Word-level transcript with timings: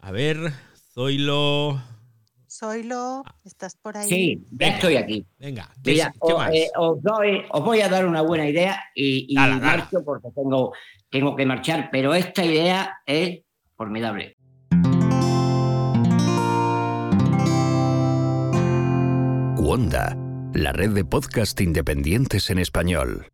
A 0.00 0.10
ver, 0.10 0.52
Zoilo. 0.94 1.82
Zoilo, 2.48 3.22
¿estás 3.44 3.76
por 3.76 3.96
ahí? 3.96 4.08
Sí, 4.08 4.46
ya 4.52 4.68
estoy 4.68 4.96
aquí. 4.96 5.26
Venga, 5.38 5.70
Mira, 5.84 6.12
os, 6.20 6.46
eh, 6.52 6.70
os, 6.76 7.02
doy, 7.02 7.42
os, 7.50 7.64
voy 7.64 7.80
a 7.80 7.88
dar 7.88 8.06
una 8.06 8.22
buena 8.22 8.48
idea 8.48 8.82
y, 8.94 9.26
y 9.28 9.34
marcho 9.34 10.02
porque 10.04 10.28
tengo, 10.34 10.72
tengo 11.10 11.36
que 11.36 11.44
marchar, 11.44 11.88
pero 11.90 12.14
esta 12.14 12.44
idea 12.44 12.98
es 13.04 13.40
formidable. 13.76 14.36
Wanda, 19.58 20.16
la 20.54 20.72
red 20.72 20.90
de 20.90 21.04
podcast 21.04 21.60
independientes 21.60 22.48
en 22.50 22.58
español. 22.58 23.26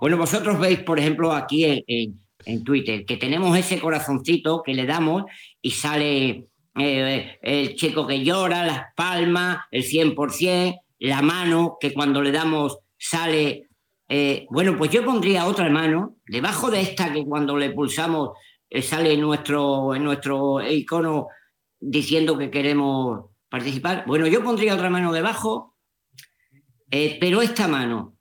Bueno, 0.00 0.16
vosotros 0.16 0.58
veis, 0.58 0.80
por 0.80 0.98
ejemplo, 0.98 1.32
aquí 1.32 1.64
en, 1.64 1.84
en, 1.86 2.27
Twitter, 2.64 3.04
que 3.04 3.16
tenemos 3.16 3.56
ese 3.56 3.80
corazoncito 3.80 4.62
que 4.62 4.74
le 4.74 4.86
damos 4.86 5.24
y 5.60 5.72
sale 5.72 6.48
eh, 6.78 7.38
el 7.42 7.74
chico 7.74 8.06
que 8.06 8.24
llora, 8.24 8.64
las 8.64 8.94
palmas, 8.94 9.58
el 9.70 9.82
100%, 9.82 10.80
la 11.00 11.22
mano 11.22 11.76
que 11.80 11.92
cuando 11.92 12.22
le 12.22 12.32
damos 12.32 12.78
sale... 12.96 13.68
Eh, 14.10 14.46
bueno, 14.50 14.78
pues 14.78 14.90
yo 14.90 15.04
pondría 15.04 15.46
otra 15.46 15.68
mano 15.68 16.16
debajo 16.26 16.70
de 16.70 16.80
esta 16.80 17.12
que 17.12 17.26
cuando 17.26 17.58
le 17.58 17.70
pulsamos 17.70 18.30
eh, 18.70 18.80
sale 18.80 19.14
nuestro, 19.18 19.94
en 19.94 20.04
nuestro 20.04 20.66
icono 20.66 21.28
diciendo 21.78 22.38
que 22.38 22.50
queremos 22.50 23.26
participar. 23.50 24.04
Bueno, 24.06 24.26
yo 24.26 24.42
pondría 24.42 24.74
otra 24.74 24.88
mano 24.88 25.12
debajo, 25.12 25.76
pero 26.88 27.42
esta 27.42 27.68
mano 27.68 28.16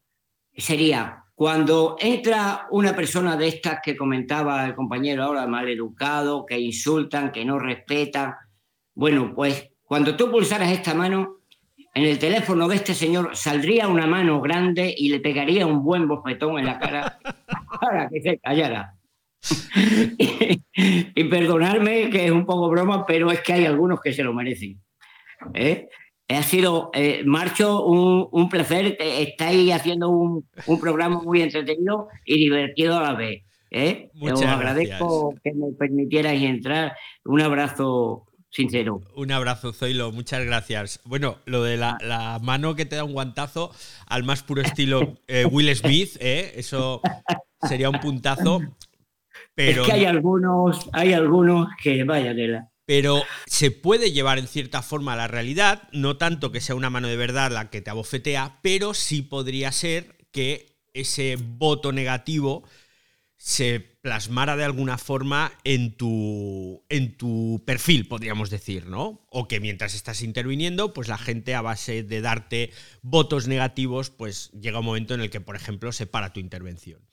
sería 0.58 1.24
cuando 1.38 1.98
entra 2.00 2.66
una 2.72 2.96
persona 2.96 3.38
de 3.38 3.48
estas 3.48 3.80
que 3.84 3.96
comentaba 3.96 4.66
el 4.66 4.74
compañero 4.74 5.22
ahora, 5.22 5.46
mal 5.46 5.70
educado, 5.70 6.48
que 6.48 6.60
insultan, 6.60 7.32
que 7.32 7.46
no 7.46 7.60
respetan, 7.60 8.34
bueno, 8.96 9.34
pues 9.36 9.70
cuando 9.84 10.18
tú 10.18 10.32
pulsaras 10.32 10.72
esta 10.72 10.96
mano, 10.96 11.42
en 11.94 12.06
el 12.06 12.18
teléfono 12.18 12.68
de 12.68 12.78
este 12.78 12.96
señor 12.96 13.36
saldría 13.36 13.88
una 13.88 14.08
mano 14.08 14.42
grande 14.42 14.92
y 14.98 15.10
le 15.10 15.20
pegaría 15.20 15.68
un 15.68 15.84
buen 15.84 16.08
bofetón 16.08 16.58
en 16.58 16.66
la 16.66 16.80
cara 16.80 17.20
para 17.82 18.10
que 18.10 18.20
se 18.20 18.40
callara. 18.40 18.96
y, 20.18 21.24
perdonarme 21.26 22.10
que 22.10 22.26
es 22.26 22.32
un 22.32 22.48
poco 22.48 22.68
broma, 22.68 23.06
pero 23.06 23.32
es 23.32 23.42
que 23.42 23.54
hay 23.54 23.66
algunos 23.68 24.02
que 24.02 24.12
se 24.12 24.24
lo 24.24 24.34
merecen. 24.34 24.82
¿eh? 25.54 25.88
Ha 26.30 26.44
sido, 26.44 26.90
eh, 26.94 27.24
Marcho, 27.26 27.86
un, 27.86 28.50
placer. 28.50 28.98
Estáis 29.00 29.72
haciendo 29.72 30.10
un, 30.10 30.46
programa 30.80 31.22
muy 31.22 31.42
entretenido 31.42 32.10
y 32.26 32.38
divertido 32.38 32.98
a 32.98 33.02
la 33.02 33.14
vez. 33.14 33.44
¿eh? 33.72 34.12
Os 34.20 34.42
agradezco 34.42 35.34
que 35.42 35.54
me 35.54 35.72
permitierais 35.72 36.42
entrar. 36.44 36.98
Un 37.24 37.42
abrazo 37.42 38.26
sincero. 38.50 39.04
Un 39.16 39.32
abrazo, 39.32 39.72
Zoilo. 39.72 40.12
Muchas 40.12 40.44
gracias. 40.46 41.00
Bueno, 41.06 41.38
lo 41.46 41.64
de 41.64 41.78
la, 41.78 42.40
mano 42.42 42.76
que 42.76 42.86
te 42.86 42.98
da 42.98 43.06
un 43.06 43.14
guantazo 43.14 43.72
al 44.06 44.24
más 44.24 44.44
puro 44.44 44.62
estilo 44.62 45.16
eh, 45.28 45.46
Will 45.46 45.74
Smith, 45.76 46.18
eso 46.20 47.02
sería 47.62 47.90
un 47.90 48.00
puntazo. 48.02 48.60
Pero... 49.56 49.84
Es 49.84 49.88
que 49.88 49.94
hay 49.94 50.06
algunos, 50.06 50.90
hay 50.92 51.14
algunos 51.14 51.70
que 51.82 52.04
vaya 52.04 52.34
la 52.34 52.70
pero 52.88 53.22
se 53.48 53.70
puede 53.70 54.14
llevar 54.14 54.40
en 54.40 54.48
cierta 54.48 54.82
forma 54.82 55.12
a 55.12 55.18
la 55.18 55.28
realidad, 55.28 55.90
no 55.92 56.16
tanto 56.16 56.54
que 56.54 56.62
sea 56.62 56.74
una 56.74 56.90
mano 56.90 57.10
de 57.10 57.18
verdad 57.18 57.52
la 57.52 57.70
que 57.70 57.82
te 57.82 57.90
abofetea, 57.90 58.60
pero 58.64 58.94
sí 58.94 59.22
podría 59.22 59.74
ser 59.74 60.16
que 60.32 60.80
ese 60.94 61.36
voto 61.38 61.92
negativo 61.92 62.64
se 63.36 63.82
plasmara 63.82 64.56
de 64.56 64.64
alguna 64.64 64.98
forma 64.98 65.52
en 65.66 65.98
tu, 65.98 66.86
en 66.88 67.18
tu 67.18 67.62
perfil, 67.66 68.08
podríamos 68.08 68.50
decir, 68.50 68.86
¿no? 68.86 69.28
O 69.30 69.50
que 69.50 69.60
mientras 69.60 69.94
estás 69.94 70.22
interviniendo, 70.22 70.94
pues 70.94 71.10
la 71.10 71.18
gente 71.18 71.56
a 71.56 71.62
base 71.62 72.04
de 72.04 72.22
darte 72.22 72.72
votos 73.02 73.50
negativos, 73.50 74.12
pues 74.12 74.50
llega 74.52 74.80
un 74.80 74.86
momento 74.86 75.14
en 75.14 75.20
el 75.20 75.30
que, 75.30 75.42
por 75.42 75.58
ejemplo, 75.58 75.92
se 75.92 76.08
para 76.08 76.32
tu 76.32 76.40
intervención. 76.40 77.07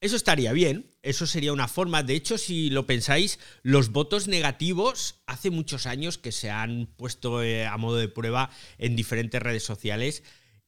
Eso 0.00 0.14
estaría 0.14 0.52
bien, 0.52 0.94
eso 1.02 1.26
sería 1.26 1.52
una 1.52 1.66
forma. 1.66 2.04
De 2.04 2.14
hecho, 2.14 2.38
si 2.38 2.70
lo 2.70 2.86
pensáis, 2.86 3.40
los 3.62 3.90
votos 3.90 4.28
negativos 4.28 5.22
hace 5.26 5.50
muchos 5.50 5.86
años 5.86 6.18
que 6.18 6.30
se 6.30 6.50
han 6.50 6.86
puesto 6.96 7.42
eh, 7.42 7.66
a 7.66 7.76
modo 7.78 7.96
de 7.96 8.08
prueba 8.08 8.50
en 8.78 8.94
diferentes 8.94 9.42
redes 9.42 9.64
sociales 9.64 10.22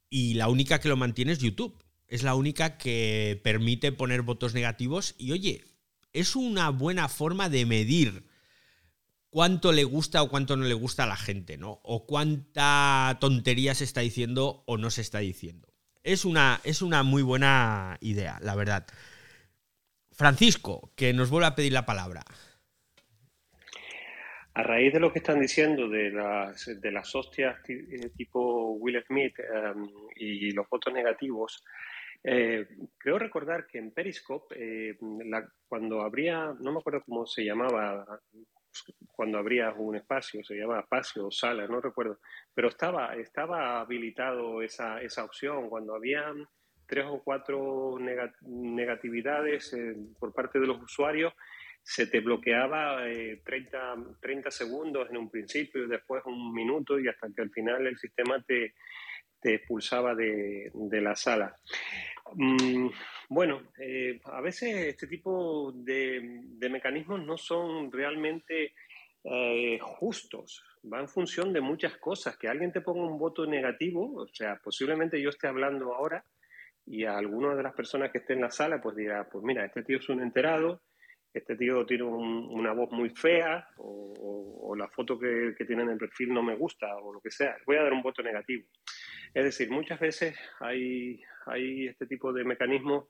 y 0.08 0.34
la 0.34 0.48
única 0.48 0.80
que 0.80 0.88
lo 0.88 0.96
mantiene 0.96 1.32
es 1.32 1.38
YouTube. 1.38 1.80
Es 2.08 2.24
la 2.24 2.34
única 2.34 2.76
que 2.76 3.40
permite 3.44 3.92
poner 3.92 4.22
votos 4.22 4.52
negativos 4.52 5.14
y 5.16 5.30
oye, 5.30 5.64
es 6.12 6.34
una 6.34 6.70
buena 6.70 7.08
forma 7.08 7.48
de 7.48 7.66
medir 7.66 8.26
cuánto 9.30 9.70
le 9.70 9.84
gusta 9.84 10.24
o 10.24 10.28
cuánto 10.28 10.56
no 10.56 10.64
le 10.64 10.74
gusta 10.74 11.04
a 11.04 11.06
la 11.06 11.16
gente, 11.16 11.56
¿no? 11.56 11.80
O 11.84 12.04
cuánta 12.04 13.16
tontería 13.20 13.76
se 13.76 13.84
está 13.84 14.00
diciendo 14.00 14.64
o 14.66 14.76
no 14.76 14.90
se 14.90 15.02
está 15.02 15.20
diciendo. 15.20 15.68
Es 16.02 16.24
una, 16.24 16.60
es 16.64 16.82
una 16.82 17.04
muy 17.04 17.22
buena 17.22 17.96
idea, 18.00 18.40
la 18.42 18.56
verdad. 18.56 18.88
Francisco, 20.20 20.92
que 20.94 21.14
nos 21.14 21.30
vuelve 21.30 21.46
a 21.46 21.54
pedir 21.54 21.72
la 21.72 21.86
palabra. 21.86 22.20
A 24.52 24.62
raíz 24.62 24.92
de 24.92 25.00
lo 25.00 25.10
que 25.10 25.20
están 25.20 25.40
diciendo 25.40 25.88
de 25.88 26.10
las, 26.10 26.66
de 26.66 26.92
las 26.92 27.14
hostias 27.14 27.56
eh, 27.66 28.10
tipo 28.14 28.72
Will 28.72 29.02
Smith 29.06 29.38
em, 29.38 29.88
y 30.16 30.50
los 30.50 30.68
votos 30.68 30.92
negativos, 30.92 31.64
eh, 32.22 32.66
creo 32.98 33.18
recordar 33.18 33.66
que 33.66 33.78
en 33.78 33.92
Periscope, 33.92 34.54
eh, 34.58 34.98
cuando 35.66 36.02
habría, 36.02 36.54
no 36.60 36.70
me 36.70 36.80
acuerdo 36.80 37.02
cómo 37.06 37.24
se 37.24 37.42
llamaba, 37.42 38.04
cuando 39.12 39.38
habría 39.38 39.72
un 39.72 39.96
espacio, 39.96 40.44
se 40.44 40.54
llamaba 40.54 40.80
espacio 40.80 41.28
o 41.28 41.30
sala, 41.30 41.66
no 41.66 41.80
recuerdo, 41.80 42.18
pero 42.52 42.68
estaba, 42.68 43.14
estaba 43.16 43.80
habilitado 43.80 44.60
esa, 44.60 45.00
esa 45.00 45.24
opción 45.24 45.70
cuando 45.70 45.94
había 45.94 46.30
tres 46.90 47.06
o 47.08 47.22
cuatro 47.22 47.96
negatividades 48.42 49.72
eh, 49.74 49.94
por 50.18 50.34
parte 50.34 50.58
de 50.58 50.66
los 50.66 50.82
usuarios, 50.82 51.32
se 51.80 52.08
te 52.08 52.18
bloqueaba 52.18 52.96
30, 52.96 53.08
eh, 53.08 53.40
30, 54.20 54.50
segundos 54.50 55.08
en 55.08 55.16
un 55.16 55.30
principio, 55.30 55.86
después 55.86 56.24
un 56.26 56.52
minuto 56.52 56.98
y 56.98 57.06
hasta 57.06 57.28
que 57.32 57.42
al 57.42 57.50
final 57.50 57.86
el 57.86 57.96
sistema 57.96 58.42
te, 58.42 58.74
te 59.40 59.54
expulsaba 59.54 60.16
de, 60.16 60.72
de, 60.74 61.00
la 61.00 61.14
sala. 61.14 61.54
Mm, 62.34 62.88
bueno, 63.28 63.62
eh, 63.78 64.20
a 64.24 64.40
veces 64.40 64.74
este 64.88 65.06
tipo 65.06 65.70
de, 65.72 66.40
de, 66.44 66.68
mecanismos 66.68 67.24
no 67.24 67.38
son 67.38 67.92
realmente 67.92 68.74
justos, 69.80 70.64
va 70.90 70.98
en 70.98 71.08
función 71.08 71.52
de 71.52 71.60
muchas 71.60 71.98
cosas. 71.98 72.38
Que 72.38 72.48
alguien 72.48 72.72
te 72.72 72.80
ponga 72.80 73.06
un 73.06 73.18
voto 73.18 73.46
negativo, 73.46 74.12
o 74.14 74.26
sea, 74.32 74.56
posiblemente 74.56 75.20
yo 75.20 75.28
esté 75.28 75.46
hablando 75.46 75.94
ahora 75.94 76.24
y 76.90 77.04
a 77.04 77.16
alguna 77.16 77.54
de 77.54 77.62
las 77.62 77.72
personas 77.72 78.10
que 78.10 78.18
estén 78.18 78.38
en 78.38 78.42
la 78.42 78.50
sala 78.50 78.80
pues 78.82 78.96
dirá, 78.96 79.28
pues 79.30 79.44
mira, 79.44 79.64
este 79.64 79.84
tío 79.84 79.98
es 79.98 80.08
un 80.08 80.20
enterado, 80.20 80.82
este 81.32 81.54
tío 81.54 81.86
tiene 81.86 82.02
una 82.02 82.72
voz 82.72 82.90
muy 82.90 83.10
fea 83.10 83.68
o, 83.76 84.74
la 84.76 84.88
foto 84.88 85.18
que, 85.18 85.54
que, 85.56 85.64
tiene 85.64 85.82
en 85.82 85.90
el 85.90 85.98
perfil 85.98 86.32
no 86.32 86.42
me 86.42 86.56
gusta 86.56 86.96
o 86.96 87.12
lo 87.12 87.20
que 87.20 87.30
sea, 87.30 87.56
voy 87.66 87.76
a 87.76 87.82
dar 87.82 87.92
un 87.92 88.02
voto 88.02 88.22
negativo. 88.22 88.64
Es 89.34 89.44
decir, 89.44 89.70
muchas 89.70 90.00
veces 90.00 90.36
hay, 90.58 91.20
hay 91.46 91.86
este 91.88 92.06
tipo 92.06 92.32
de 92.32 92.44
mecanismos 92.44 93.08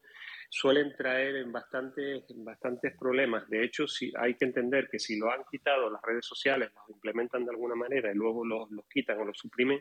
suelen 0.51 0.95
traer 0.97 1.45
bastantes, 1.47 2.25
bastantes 2.37 2.97
problemas. 2.99 3.49
De 3.49 3.65
hecho, 3.65 3.87
si, 3.87 4.13
hay 4.19 4.35
que 4.35 4.47
entender 4.47 4.89
que 4.91 4.99
si 4.99 5.19
lo 5.19 5.31
han 5.31 5.45
quitado 5.51 5.89
las 5.89 6.03
redes 6.03 6.27
sociales, 6.27 6.71
lo 6.75 6.95
implementan 6.95 7.45
de 7.45 7.53
alguna 7.53 7.77
manera 7.77 8.11
y 8.11 8.17
luego 8.17 8.45
los, 8.45 8.71
los 8.71 8.87
quitan 8.89 9.19
o 9.21 9.25
los 9.25 9.39
suprimen, 9.39 9.81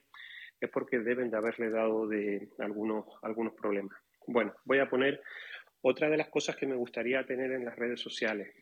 es 0.60 0.70
porque 0.70 1.00
deben 1.00 1.30
de 1.30 1.38
haberle 1.38 1.70
dado 1.70 2.08
de 2.08 2.50
algunos, 2.60 3.06
algunos 3.22 3.54
problemas. 3.54 3.98
Bueno, 4.28 4.54
voy 4.66 4.80
a 4.80 4.90
poner 4.90 5.22
otra 5.82 6.10
de 6.10 6.18
las 6.18 6.30
cosas 6.30 6.56
que 6.56 6.68
me 6.68 6.76
gustaría 6.76 7.26
tener 7.26 7.52
en 7.52 7.66
las 7.66 7.76
redes 7.76 8.02
sociales, 8.02 8.54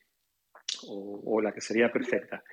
o, 0.88 1.42
la 1.42 1.52
que 1.52 1.62
sería 1.62 1.92
perfecta. 1.92 2.44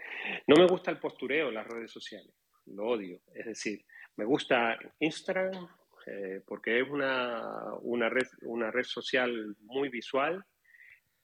No 0.47 0.57
me 0.57 0.67
gusta 0.67 0.91
el 0.91 0.99
postureo 0.99 1.49
en 1.49 1.55
las 1.55 1.67
redes 1.67 1.91
sociales, 1.91 2.33
lo 2.67 2.87
odio. 2.87 3.21
Es 3.35 3.47
decir, 3.47 3.85
me 4.17 4.25
gusta 4.25 4.79
Instagram 5.01 5.69
eh, 6.07 6.43
porque 6.47 6.81
es 6.81 6.89
una, 6.89 7.75
una, 7.81 8.09
red, 8.09 8.27
una 8.43 8.71
red 8.71 8.85
social 8.85 9.57
muy 9.61 9.89
visual 9.89 10.45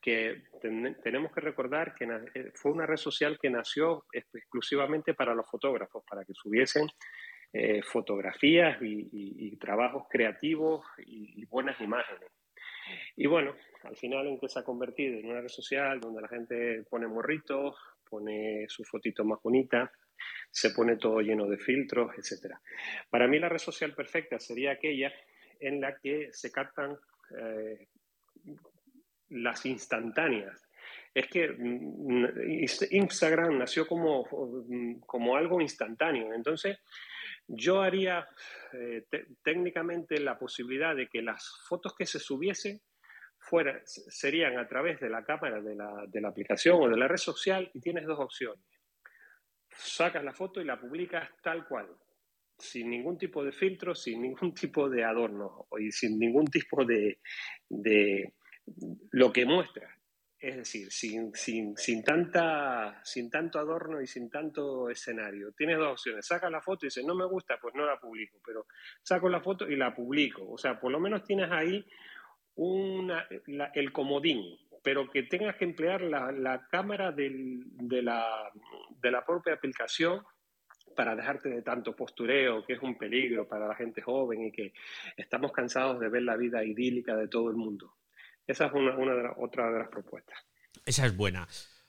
que 0.00 0.45
tenemos 1.03 1.31
que 1.33 1.41
recordar 1.41 1.95
que 1.95 2.05
eh, 2.35 2.53
fue 2.55 2.73
una 2.73 2.87
red 2.87 2.97
social 2.97 3.39
que 3.39 3.50
nació 3.50 4.06
exclusivamente 4.12 5.12
para 5.12 5.35
los 5.35 5.49
fotógrafos, 5.49 6.03
para 6.09 6.25
que 6.25 6.33
subiesen 6.33 6.87
eh, 7.52 7.82
fotografías 7.82 8.79
y, 8.81 9.56
trabajos 9.56 10.05
creativos 10.08 10.87
y, 10.99 11.44
buenas 11.47 11.81
imágenes. 11.81 12.31
Y 13.17 13.26
bueno, 13.26 13.55
al 13.85 13.97
final 13.97 14.26
en 14.26 14.38
que 14.38 14.49
se 14.49 14.61
ha 14.61 14.64
convertido 14.64 15.19
en 15.19 15.26
una 15.26 15.41
red 15.41 15.49
social 15.49 16.00
donde 16.00 16.23
la 16.23 16.29
gente 16.29 16.85
pone 16.88 17.06
morritos, 17.06 17.76
pone 18.08 18.67
su 18.69 18.85
fotito 18.85 19.25
más 19.25 19.41
bonita, 19.43 19.91
se 20.50 20.70
pone 20.70 20.97
todo 20.97 21.20
lleno 21.20 21.47
de 21.47 21.58
filtros, 21.58 22.12
etc. 22.17 22.55
Para 23.11 23.26
mí 23.26 23.38
la 23.38 23.49
red 23.49 23.58
social 23.58 23.94
perfecta 23.94 24.38
sería 24.38 24.73
aquella 24.73 25.12
en 25.58 25.81
la 25.81 25.97
que 25.99 26.31
se 26.32 26.50
captan 26.50 26.97
eh, 27.37 27.88
las 29.31 29.67
instantáneas. 29.67 30.69
es 31.12 31.26
que 31.26 31.49
mm, 31.49 32.26
Instagram 32.91 33.58
nació 33.58 33.87
como, 33.87 34.25
como 35.06 35.37
algo 35.37 35.61
instantáneo. 35.61 36.32
Entonces, 36.32 36.79
yo 37.52 37.82
haría 37.82 38.29
eh, 38.73 39.05
técnicamente 39.43 40.20
la 40.20 40.38
posibilidad 40.38 40.94
de 40.94 41.08
que 41.08 41.23
las 41.23 41.44
fotos 41.69 41.94
que 41.97 42.06
se 42.06 42.20
subiesen 42.20 42.81
serían 43.85 44.58
a 44.58 44.69
través 44.69 45.00
de 45.00 45.08
la 45.08 45.25
cámara 45.25 45.61
de 45.61 45.75
la, 45.75 46.05
de 46.06 46.20
la 46.20 46.29
aplicación 46.29 46.81
o 46.81 46.88
de 46.88 46.97
la 46.97 47.08
red 47.08 47.17
social 47.17 47.69
y 47.75 47.81
tienes 47.81 48.06
dos 48.06 48.20
opciones. 48.20 48.64
Sacas 49.70 50.23
la 50.23 50.32
foto 50.32 50.61
y 50.61 50.64
la 50.64 50.81
publicas 50.81 51.29
tal 51.43 51.67
cual, 51.67 51.88
sin 52.56 52.91
ningún 52.91 53.19
tipo 53.19 53.43
de 53.43 53.52
filtro, 53.52 53.94
sin 53.94 54.23
ningún 54.23 54.55
tipo 54.55 54.88
de 54.88 55.05
adorno 55.05 55.67
y 55.79 55.91
sin 55.91 56.19
ningún 56.19 56.47
tipo 56.47 56.85
de, 56.85 57.19
de 57.69 58.35
lo 59.12 59.32
que 59.32 59.44
muestra. 59.44 60.00
Es 60.41 60.57
decir, 60.57 60.91
sin, 60.91 61.35
sin, 61.35 61.77
sin, 61.77 62.03
tanta, 62.03 62.99
sin 63.05 63.31
tanto 63.31 63.59
adorno 63.59 64.01
y 64.01 64.07
sin 64.07 64.31
tanto 64.31 64.89
escenario. 64.89 65.53
Tienes 65.53 65.77
dos 65.77 65.93
opciones. 65.93 66.27
Sacas 66.27 66.51
la 66.51 66.63
foto 66.63 66.87
y 66.87 66.89
dices, 66.89 67.05
no 67.05 67.15
me 67.15 67.27
gusta, 67.27 67.59
pues 67.61 67.75
no 67.75 67.85
la 67.85 68.01
publico. 68.01 68.39
Pero 68.45 68.67
saco 69.03 69.29
la 69.29 69.43
foto 69.43 69.69
y 69.69 69.77
la 69.77 69.95
publico. 69.95 70.51
O 70.51 70.57
sea, 70.57 70.81
por 70.81 70.91
lo 70.93 70.99
menos 70.99 71.25
tienes 71.25 71.51
ahí 71.51 71.85
una, 72.55 73.27
el 73.75 73.93
comodín, 73.93 74.59
pero 74.83 75.11
que 75.11 75.25
tengas 75.25 75.57
que 75.57 75.67
emplear 75.67 76.01
la, 76.01 76.33
la 76.33 76.67
cámara 76.69 77.13
de, 77.13 77.31
la, 78.03 78.51
de 78.91 79.11
la 79.11 79.25
propia 79.25 79.53
aplicación 79.53 80.23
para 80.97 81.15
dejarte 81.15 81.51
de 81.51 81.63
tanto 81.63 81.95
postureo, 81.95 82.65
que 82.65 82.75
es 82.75 82.83
un 82.83 82.97
peligro 82.97 83.47
para 83.47 83.69
la 83.69 83.75
gente 83.75 84.01
joven 84.01 84.47
y 84.47 84.53
que 84.53 84.73
estamos 85.17 85.53
cansados 85.53 86.01
de 86.01 86.09
ver 86.09 86.23
la 86.23 86.37
vida 86.37 86.65
idílica 86.65 87.15
de 87.15 87.29
todo 87.29 87.51
el 87.51 87.57
mundo. 87.57 88.00
Esa 88.50 88.67
es 88.67 88.73
una, 88.73 89.14
de 89.14 89.31
otra 89.37 89.70
de 89.70 89.79
las 89.79 89.88
propuestas. 89.88 90.37
Esa 90.85 91.06
es 91.06 91.17
buena. 91.17 91.47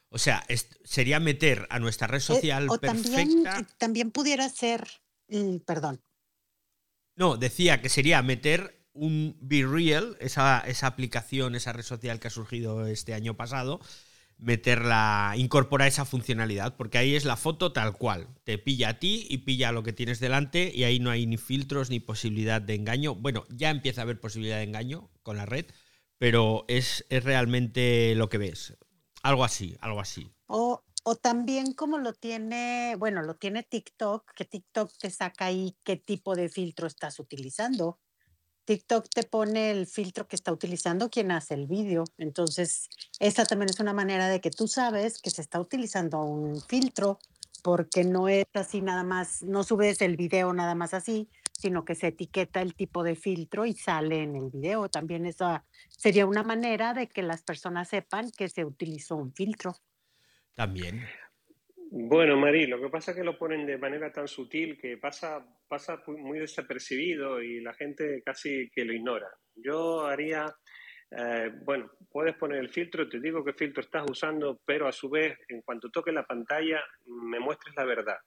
O 0.10 0.18
sea, 0.18 0.46
sería 0.84 1.20
meter 1.20 1.66
a 1.70 1.80
nuestra 1.80 2.08
red 2.08 2.18
eh, 2.18 2.22
social 2.22 2.68
perfecta. 2.80 2.94
También, 2.94 3.68
también 3.78 4.12
pudiera 4.12 4.48
ser, 4.50 4.88
mm, 5.30 5.58
perdón. 5.66 6.02
No, 7.16 7.38
decía 7.38 7.82
que 7.82 7.90
sería 7.90 8.22
meter 8.22 8.86
un 8.94 9.38
Be 9.42 9.66
Real, 9.66 10.18
esa, 10.20 10.60
esa 10.60 10.88
aplicación, 10.88 11.56
esa 11.56 11.74
red 11.74 11.84
social 11.84 12.20
que 12.20 12.28
ha 12.28 12.32
surgido 12.32 12.86
este 12.86 13.14
año 13.14 13.36
pasado, 13.36 13.80
meterla, 14.38 15.34
incorporar 15.38 15.88
esa 15.88 16.06
funcionalidad, 16.06 16.76
porque 16.76 16.98
ahí 16.98 17.16
es 17.16 17.26
la 17.26 17.38
foto 17.38 17.74
tal 17.74 17.94
cual. 17.94 18.28
Te 18.44 18.58
pilla 18.58 18.90
a 18.90 19.00
ti 19.00 19.26
y 19.30 19.40
pilla 19.40 19.72
lo 19.72 19.84
que 19.84 19.94
tienes 19.94 20.20
delante 20.20 20.72
y 20.74 20.84
ahí 20.84 21.00
no 21.00 21.10
hay 21.10 21.26
ni 21.26 21.38
filtros 21.38 21.90
ni 21.90 22.00
posibilidad 22.00 22.62
de 22.62 22.76
engaño. 22.76 23.16
Bueno, 23.16 23.46
ya 23.50 23.70
empieza 23.70 24.02
a 24.02 24.04
haber 24.04 24.20
posibilidad 24.20 24.58
de 24.58 24.64
engaño 24.64 25.10
con 25.24 25.38
la 25.38 25.46
red, 25.46 25.66
pero 26.22 26.66
es, 26.68 27.04
realmente 27.10 28.14
lo 28.14 28.30
que 28.30 28.38
ves. 28.38 28.78
Algo 29.24 29.44
así, 29.44 29.76
algo 29.82 30.00
así. 30.00 30.32
O, 30.46 30.84
o 31.02 31.16
también 31.16 31.74
como 31.74 31.98
lo 31.98 32.14
tiene, 32.14 32.96
bueno, 33.00 33.24
lo 33.24 33.38
tiene 33.38 33.64
TikTok, 33.64 34.32
que 34.36 34.46
TikTok 34.46 34.92
te 35.00 35.10
saca 35.10 35.46
ahí 35.46 35.76
qué 35.84 35.96
tipo 35.98 36.36
de 36.36 36.48
filtro 36.48 36.86
estás 36.86 37.20
utilizando. 37.20 37.98
TikTok 38.66 39.10
te 39.10 39.24
pone 39.24 39.72
el 39.72 39.88
filtro 39.88 40.28
que 40.28 40.36
está 40.36 40.52
utilizando 40.54 41.10
quien 41.10 41.32
hace 41.32 41.56
el 41.56 41.66
vídeo. 41.66 42.04
Entonces, 42.20 42.88
esa 43.18 43.44
también 43.44 43.72
es 43.72 43.80
una 43.80 43.94
manera 43.94 44.28
de 44.28 44.42
que 44.42 44.52
tú 44.52 44.68
sabes 44.68 45.20
que 45.20 45.32
se 45.32 45.42
está 45.42 45.60
utilizando 45.60 46.22
un 46.22 46.62
filtro, 46.62 47.18
porque 47.64 48.04
no 48.04 48.30
es 48.30 48.46
así 48.54 48.82
nada 48.82 49.04
más, 49.04 49.42
no 49.42 49.64
subes 49.64 50.02
el 50.02 50.18
video 50.18 50.54
nada 50.54 50.76
más 50.76 50.94
así, 50.94 51.32
sino 51.62 51.86
que 51.86 51.94
se 51.94 52.08
etiqueta 52.08 52.62
el 52.62 52.74
tipo 52.74 53.04
de 53.04 53.16
filtro 53.16 53.68
y 53.68 53.74
sale 53.74 54.24
en 54.24 54.36
el 54.36 54.50
video. 54.50 54.90
También 54.90 55.28
esa 55.28 55.64
sería 55.90 56.26
una 56.26 56.42
manera 56.42 56.96
de 56.96 57.08
que 57.08 57.22
las 57.22 57.44
personas 57.44 57.90
sepan 57.90 58.32
que 58.36 58.50
se 58.50 58.66
utilizó 58.66 59.16
un 59.16 59.32
filtro. 59.32 59.76
También. 60.56 61.06
Bueno, 61.92 62.36
Mari, 62.36 62.66
lo 62.66 62.82
que 62.82 62.90
pasa 62.90 63.12
es 63.12 63.18
que 63.18 63.24
lo 63.24 63.38
ponen 63.38 63.66
de 63.68 63.78
manera 63.78 64.12
tan 64.12 64.28
sutil 64.28 64.78
que 64.80 64.98
pasa, 64.98 65.46
pasa 65.68 66.02
muy 66.08 66.40
desapercibido 66.40 67.44
y 67.44 67.62
la 67.62 67.74
gente 67.74 68.24
casi 68.26 68.72
que 68.72 68.84
lo 68.84 68.94
ignora. 68.94 69.28
Yo 69.54 70.06
haría, 70.06 70.46
eh, 71.12 71.52
bueno, 71.64 71.92
puedes 72.10 72.36
poner 72.38 72.60
el 72.60 72.70
filtro, 72.70 73.08
te 73.08 73.20
digo 73.20 73.44
qué 73.44 73.54
filtro 73.54 73.82
estás 73.82 74.10
usando, 74.10 74.62
pero 74.66 74.88
a 74.88 74.92
su 74.92 75.10
vez, 75.10 75.38
en 75.50 75.62
cuanto 75.62 75.92
toque 75.92 76.12
la 76.12 76.26
pantalla, 76.26 76.82
me 77.06 77.40
muestres 77.40 77.76
la 77.76 77.84
verdad. 77.84 78.18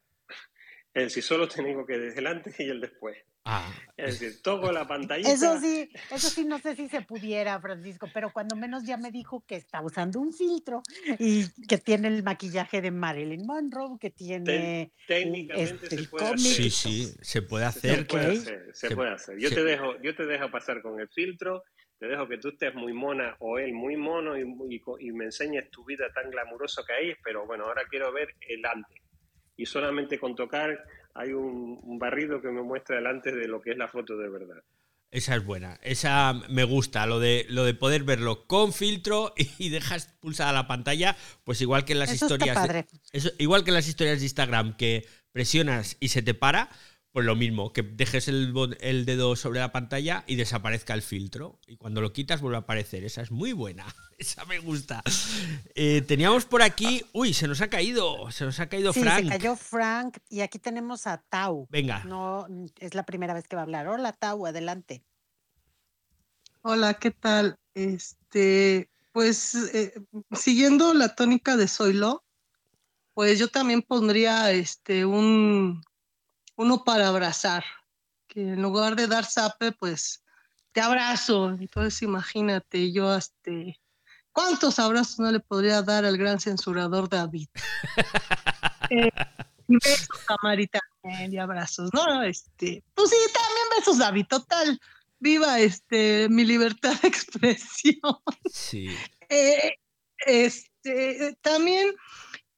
Es 0.95 1.05
decir, 1.05 1.25
solo 1.25 1.49
tengo 1.49 1.85
que 1.85 1.99
desde 1.99 2.21
el 2.21 2.27
antes 2.29 2.59
y 2.61 2.65
el 2.65 2.81
después. 2.81 3.17
Ah. 3.45 3.69
Es 3.97 4.21
decir, 4.21 4.43
toco 4.43 4.73
la 4.73 4.87
pantalla. 4.87 5.29
Eso 5.29 5.61
sí, 5.61 5.91
eso 6.11 6.31
sí, 6.31 6.45
no 6.45 6.59
sé 6.61 6.77
si 6.77 6.89
se 6.89 7.03
pudiera, 7.03 7.61
Francisco, 7.61 8.09
pero 8.15 8.33
cuando 8.33 8.55
menos 8.55 8.85
ya 8.85 8.97
me 8.97 9.11
dijo 9.11 9.45
que 9.47 9.57
está 9.57 9.83
usando 9.83 10.21
un 10.21 10.33
filtro 10.33 10.83
y 11.19 11.47
que 11.67 11.79
tiene 11.79 12.09
el 12.09 12.23
maquillaje 12.23 12.81
de 12.81 12.93
Marilyn 12.93 13.45
Monroe, 13.45 13.99
que 14.01 14.11
tiene. 14.11 14.93
técnicamente 15.07 15.89
se 15.89 15.95
este, 15.97 16.09
puede 16.09 16.27
hacer. 16.27 16.39
Sí, 16.39 16.71
sí, 16.71 17.15
se 17.21 17.43
puede 17.43 17.65
hacer. 17.67 17.97
Se 17.97 18.05
puede 18.05 18.27
hacer, 18.27 18.71
se 18.73 18.95
puede 18.95 19.11
hacer. 19.11 19.39
Yo, 19.39 19.51
te 19.51 19.65
dejo, 19.65 20.01
yo 20.01 20.15
te 20.15 20.27
dejo 20.27 20.51
pasar 20.51 20.81
con 20.81 21.01
el 21.01 21.09
filtro, 21.09 21.65
te 21.99 22.07
dejo 22.07 22.29
que 22.29 22.39
tú 22.39 22.49
estés 22.49 22.75
muy 22.75 22.93
mona 22.93 23.37
o 23.41 23.59
él 23.59 23.75
muy 23.75 23.97
mono 23.97 24.39
y, 24.39 24.43
y, 24.71 24.81
y 25.01 25.13
me 25.13 25.27
enseñes 25.27 25.71
tu 25.71 25.85
vida 25.85 26.11
tan 26.15 26.31
glamurosa 26.31 26.83
que 26.87 26.93
hay, 26.93 27.15
pero 27.23 27.47
bueno, 27.47 27.65
ahora 27.65 27.83
quiero 27.91 28.13
ver 28.13 28.35
el 28.49 28.65
antes 28.65 29.04
y 29.57 29.67
solamente 29.67 30.19
con 30.19 30.35
tocar 30.35 30.85
hay 31.15 31.33
un, 31.33 31.99
barrido 31.99 32.41
que 32.41 32.49
me 32.49 32.63
muestra 32.63 32.97
delante 32.97 33.33
de 33.33 33.47
lo 33.47 33.61
que 33.61 33.71
es 33.71 33.79
la 33.79 33.89
foto 33.89 34.17
de 34.17 34.29
verdad. 34.29 34.63
Esa 35.11 35.37
es 35.37 35.45
buena, 35.45 35.79
esa 35.83 36.33
me 36.49 36.65
gusta, 36.65 37.07
lo 37.07 37.21
de, 37.21 37.47
lo 37.49 37.65
de 37.65 37.75
poder 37.75 38.03
verlo 38.03 38.49
con 38.49 38.73
filtro 38.73 39.33
y 39.59 39.69
dejas 39.69 40.09
pulsada 40.21 40.53
la 40.53 40.67
pantalla, 40.67 41.17
pues 41.45 41.61
igual 41.61 41.85
que 41.85 41.93
en 41.93 42.01
las 42.01 42.13
historias, 42.13 42.59
igual 43.39 43.63
que 43.63 43.71
en 43.71 43.75
las 43.75 43.89
historias 43.89 44.19
de 44.19 44.25
Instagram 44.25 44.77
que 44.77 45.07
presionas 45.31 45.97
y 46.01 46.09
se 46.09 46.23
te 46.23 46.35
para, 46.35 46.71
pues 47.15 47.25
lo 47.25 47.37
mismo, 47.37 47.73
que 47.73 47.85
dejes 47.85 48.27
el, 48.27 48.53
el, 48.81 49.07
dedo 49.07 49.37
sobre 49.37 49.61
la 49.61 49.71
pantalla 49.71 50.25
y 50.27 50.35
desaparezca 50.35 50.95
el 50.95 51.03
filtro. 51.03 51.61
Y 51.69 51.77
cuando 51.77 52.01
lo 52.01 52.13
quitas 52.13 52.41
vuelve 52.41 52.57
a 52.57 52.63
aparecer. 52.63 53.05
Esa 53.05 53.23
es 53.23 53.31
muy 53.31 53.53
buena. 53.53 53.87
Esa 54.19 54.45
me 54.47 54.59
gusta. 54.59 55.01
Eh, 55.77 56.03
teníamos 56.03 56.45
por 56.45 56.61
aquí. 56.61 57.05
Uy, 57.13 57.33
se 57.33 57.47
nos 57.47 57.61
ha 57.61 57.71
caído. 57.71 58.33
Se 58.33 58.45
nos 58.45 58.59
ha 58.59 58.69
caído 58.69 58.93
sí, 58.93 59.01
Frank. 59.01 59.23
Se 59.27 59.29
cayó 59.29 59.55
Frank. 59.55 60.19
Y 60.29 60.41
aquí 60.41 60.59
tenemos 60.59 61.07
a 61.07 61.19
Tau. 61.19 61.69
Venga. 61.71 62.03
No, 62.03 62.49
es 62.81 62.95
la 62.95 63.05
primera 63.05 63.33
vez 63.33 63.47
que 63.47 63.55
va 63.55 63.63
a 63.63 63.65
hablar. 63.67 63.87
Hola, 63.87 64.13
Tau, 64.13 64.45
adelante. 64.47 65.05
Hola, 66.63 66.95
¿qué 66.95 67.13
tal? 67.13 67.57
Este, 67.75 68.91
pues 69.13 69.55
eh, 69.55 69.95
siguiendo 70.33 70.93
la 70.95 71.15
tónica 71.15 71.57
de 71.57 71.69
Zoilo, 71.69 72.25
pues 73.13 73.39
yo 73.39 73.47
también 73.47 73.83
pondría 73.83 74.51
este 74.51 75.05
un 75.05 75.81
uno 76.57 76.85
para 76.85 77.09
abrazar, 77.09 77.65
que 78.27 78.41
en 78.41 78.63
lugar 78.63 78.97
de 78.97 79.07
dar 79.07 79.25
zape, 79.25 79.73
pues 79.73 80.23
te 80.73 80.81
abrazo. 80.81 81.51
Entonces 81.51 82.03
imagínate, 82.03 82.93
yo 82.93 83.15
este, 83.15 83.81
¿cuántos 84.33 84.79
abrazos 84.79 85.19
no 85.19 85.31
le 85.31 85.41
podría 85.41 85.83
dar 85.83 86.05
al 86.05 86.17
gran 86.17 86.41
censurador 86.41 87.09
David? 87.09 87.49
eh, 88.91 89.11
besos, 89.69 90.09
Camarita, 90.27 90.81
y 91.31 91.37
abrazos, 91.37 91.91
¿no? 91.93 92.23
Este, 92.23 92.83
pues 92.95 93.11
sí, 93.11 93.17
también 93.33 93.67
besos, 93.79 93.99
David, 93.99 94.27
total. 94.29 94.81
Viva 95.19 95.59
este 95.59 96.29
mi 96.29 96.45
libertad 96.45 97.01
de 97.01 97.09
expresión. 97.09 98.19
Sí. 98.51 98.89
Eh, 99.31 99.79
este, 100.27 101.35
también 101.41 101.95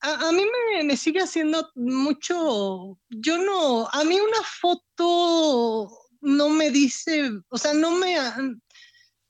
a, 0.00 0.32
mí 0.32 0.42
me, 0.84 0.96
sigue 0.96 1.20
haciendo 1.20 1.70
mucho, 1.74 2.98
yo 3.08 3.38
no, 3.38 3.88
a 3.88 4.04
mí 4.04 4.18
una 4.20 4.42
foto 4.60 5.90
no 6.20 6.48
me 6.50 6.70
dice, 6.70 7.30
o 7.48 7.58
sea, 7.58 7.74
no 7.74 7.92
me, 7.92 8.16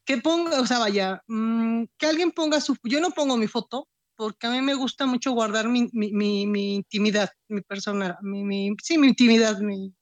que 0.04 0.18
ponga, 0.18 0.60
o 0.60 0.66
sea, 0.66 0.78
vaya, 0.78 1.22
mm, 1.26 1.84
que 1.98 2.06
alguien 2.06 2.32
ponga 2.32 2.60
su, 2.60 2.76
yo 2.84 3.00
no 3.00 3.10
pongo 3.10 3.36
mi 3.36 3.46
foto, 3.46 3.88
porque 4.16 4.46
a 4.46 4.50
mí 4.50 4.62
me 4.62 4.74
gusta 4.74 5.06
mucho 5.06 5.32
guardar 5.32 5.68
mi, 5.68 5.88
intimidad, 5.92 7.30
mi 7.48 7.60
persona, 7.60 8.18
mi, 8.22 8.74
sí, 8.82 8.98
mi 8.98 9.08
intimidad, 9.08 9.58
mi, 9.60 9.94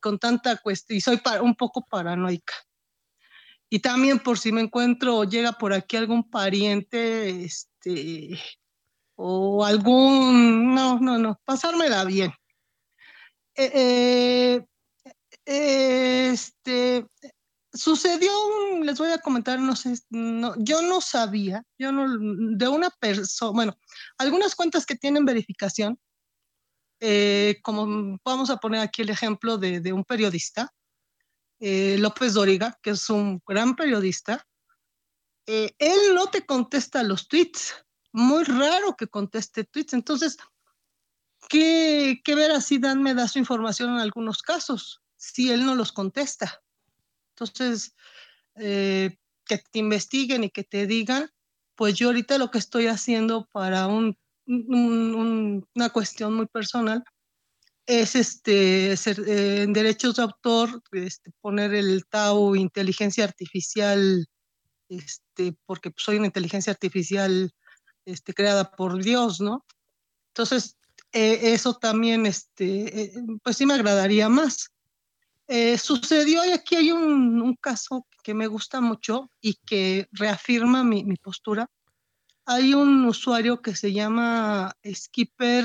con 0.00 0.18
tanta 0.18 0.56
cuestión, 0.56 0.98
y 0.98 1.00
soy 1.00 1.20
un 1.42 1.54
poco 1.54 1.84
paranoica. 1.84 2.54
Y 3.68 3.80
también 3.80 4.18
por 4.18 4.38
si 4.38 4.50
me 4.50 4.60
encuentro, 4.60 5.24
llega 5.24 5.52
por 5.52 5.72
aquí 5.72 5.96
algún 5.96 6.28
pariente, 6.28 7.44
este, 7.44 8.38
o 9.22 9.66
algún, 9.66 10.74
no, 10.74 10.98
no, 10.98 11.18
no, 11.18 11.38
pasármela 11.44 12.04
bien. 12.04 12.32
Eh, 13.54 14.64
eh, 15.44 16.30
este, 16.32 17.06
sucedió, 17.70 18.32
les 18.82 18.98
voy 18.98 19.10
a 19.10 19.18
comentar, 19.18 19.58
no 19.58 19.76
sé, 19.76 19.94
no, 20.08 20.54
yo 20.56 20.80
no 20.80 21.02
sabía, 21.02 21.62
yo 21.78 21.92
no, 21.92 22.06
de 22.56 22.66
una 22.68 22.88
persona, 22.88 23.52
bueno, 23.52 23.78
algunas 24.16 24.54
cuentas 24.54 24.86
que 24.86 24.96
tienen 24.96 25.26
verificación, 25.26 26.00
eh, 27.00 27.58
como 27.62 28.18
vamos 28.24 28.48
a 28.48 28.56
poner 28.56 28.80
aquí 28.80 29.02
el 29.02 29.10
ejemplo 29.10 29.58
de, 29.58 29.80
de 29.80 29.92
un 29.92 30.04
periodista, 30.04 30.72
López 31.58 32.32
Dóriga, 32.32 32.78
que 32.82 32.90
es 32.90 33.10
un 33.10 33.42
gran 33.46 33.76
periodista, 33.76 34.46
él 35.44 36.14
no 36.14 36.28
te 36.28 36.46
contesta 36.46 37.02
los 37.02 37.28
tweets, 37.28 37.74
muy 38.12 38.44
raro 38.44 38.96
que 38.96 39.06
conteste 39.06 39.64
tweets. 39.64 39.94
Entonces, 39.94 40.36
¿qué, 41.48 42.20
qué 42.24 42.34
veracidad 42.34 42.96
me 42.96 43.14
da 43.14 43.28
su 43.28 43.38
información 43.38 43.90
en 43.90 44.00
algunos 44.00 44.42
casos 44.42 45.02
si 45.16 45.50
él 45.50 45.64
no 45.64 45.74
los 45.74 45.92
contesta? 45.92 46.62
Entonces, 47.30 47.94
eh, 48.56 49.16
que 49.44 49.58
te 49.58 49.78
investiguen 49.78 50.44
y 50.44 50.50
que 50.50 50.64
te 50.64 50.86
digan, 50.86 51.30
pues 51.74 51.94
yo 51.94 52.08
ahorita 52.08 52.38
lo 52.38 52.50
que 52.50 52.58
estoy 52.58 52.86
haciendo 52.86 53.48
para 53.52 53.86
un, 53.86 54.16
una 54.46 55.90
cuestión 55.90 56.34
muy 56.34 56.46
personal 56.46 57.02
es 57.86 58.14
este, 58.14 58.92
eh, 58.92 59.62
en 59.62 59.72
derechos 59.72 60.16
de 60.16 60.22
autor 60.22 60.82
este, 60.92 61.32
poner 61.40 61.74
el 61.74 62.06
TAU 62.06 62.54
inteligencia 62.54 63.24
artificial, 63.24 64.26
este, 64.88 65.56
porque 65.66 65.92
soy 65.96 66.18
una 66.18 66.26
inteligencia 66.26 66.72
artificial 66.72 67.52
este, 68.04 68.34
creada 68.34 68.70
por 68.70 69.02
Dios, 69.02 69.40
¿no? 69.40 69.64
Entonces, 70.28 70.76
eh, 71.12 71.52
eso 71.52 71.74
también, 71.74 72.26
este, 72.26 73.12
pues 73.42 73.56
sí 73.56 73.66
me 73.66 73.74
agradaría 73.74 74.28
más. 74.28 74.70
Eh, 75.48 75.78
sucedió 75.78 76.44
y 76.44 76.52
aquí 76.52 76.76
hay 76.76 76.92
un, 76.92 77.56
caso 77.60 78.06
que 78.22 78.34
me 78.34 78.46
gusta 78.46 78.80
mucho 78.80 79.30
y 79.40 79.54
que 79.66 80.08
reafirma 80.12 80.84
mi, 80.84 81.16
postura. 81.16 81.68
Hay 82.46 82.72
un 82.74 83.04
usuario 83.04 83.60
que 83.60 83.74
se 83.74 83.92
llama 83.92 84.72
Skipper 84.86 85.64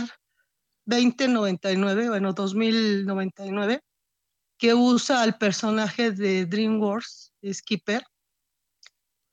2099, 0.86 2.10
bueno, 2.10 2.34
2099, 2.34 3.84
que 4.58 4.74
usa 4.74 5.22
al 5.22 5.38
personaje 5.38 6.12
de 6.12 6.48
DreamWorks, 6.48 7.34
Skipper, 7.54 8.04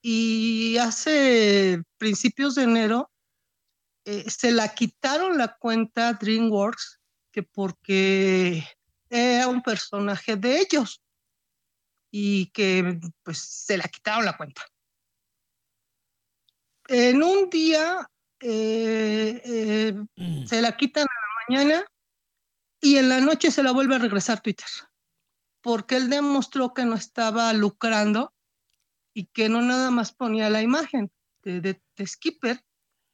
y 0.02 0.76
hace 0.78 1.82
principios 1.96 2.56
de 2.56 2.64
enero 2.64 3.10
eh, 4.04 4.28
se 4.28 4.50
la 4.50 4.74
quitaron 4.74 5.38
la 5.38 5.56
cuenta 5.56 6.14
DreamWorks 6.14 7.00
que 7.30 7.44
porque 7.44 8.66
era 9.08 9.46
un 9.46 9.62
personaje 9.62 10.36
de 10.36 10.58
ellos 10.58 11.00
y 12.10 12.50
que 12.50 13.00
pues 13.22 13.38
se 13.38 13.78
la 13.78 13.84
quitaron 13.84 14.24
la 14.24 14.36
cuenta. 14.36 14.62
En 16.88 17.22
un 17.22 17.48
día 17.48 18.10
eh, 18.40 19.40
eh, 19.44 19.94
mm. 20.16 20.46
se 20.46 20.60
la 20.60 20.76
quitan 20.76 21.04
a 21.04 21.06
la 21.06 21.56
mañana 21.56 21.84
y 22.80 22.96
en 22.96 23.08
la 23.08 23.20
noche 23.20 23.52
se 23.52 23.62
la 23.62 23.70
vuelve 23.70 23.94
a 23.94 24.00
regresar 24.00 24.40
Twitter, 24.40 24.66
porque 25.60 25.96
él 25.96 26.10
demostró 26.10 26.74
que 26.74 26.84
no 26.84 26.96
estaba 26.96 27.52
lucrando 27.52 28.34
y 29.14 29.26
que 29.26 29.48
no 29.48 29.62
nada 29.62 29.90
más 29.90 30.12
ponía 30.12 30.50
la 30.50 30.62
imagen 30.62 31.10
de, 31.42 31.60
de 31.60 32.06
Skipper, 32.06 32.64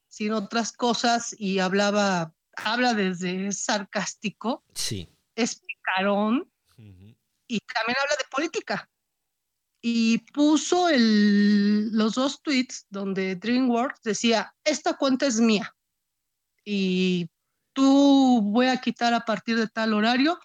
sino 0.07 0.37
otras 0.37 0.71
cosas 0.71 1.35
y 1.37 1.59
hablaba, 1.59 2.33
habla 2.55 2.93
desde 2.93 3.51
sarcástico. 3.51 4.63
Sí 4.73 5.09
es 5.39 5.55
picarón 5.55 6.51
y 7.47 7.59
también 7.61 7.97
habla 8.01 8.15
de 8.17 8.25
política. 8.29 8.89
Y 9.81 10.19
puso 10.33 10.89
el, 10.89 11.91
los 11.93 12.15
dos 12.15 12.41
tweets 12.41 12.85
donde 12.89 13.35
DreamWorks 13.35 14.01
decía, 14.01 14.53
esta 14.65 14.97
cuenta 14.97 15.25
es 15.25 15.39
mía 15.39 15.73
y 16.65 17.29
tú 17.71 18.41
voy 18.43 18.67
a 18.67 18.81
quitar 18.81 19.13
a 19.13 19.23
partir 19.23 19.57
de 19.57 19.67
tal 19.67 19.93
horario 19.93 20.37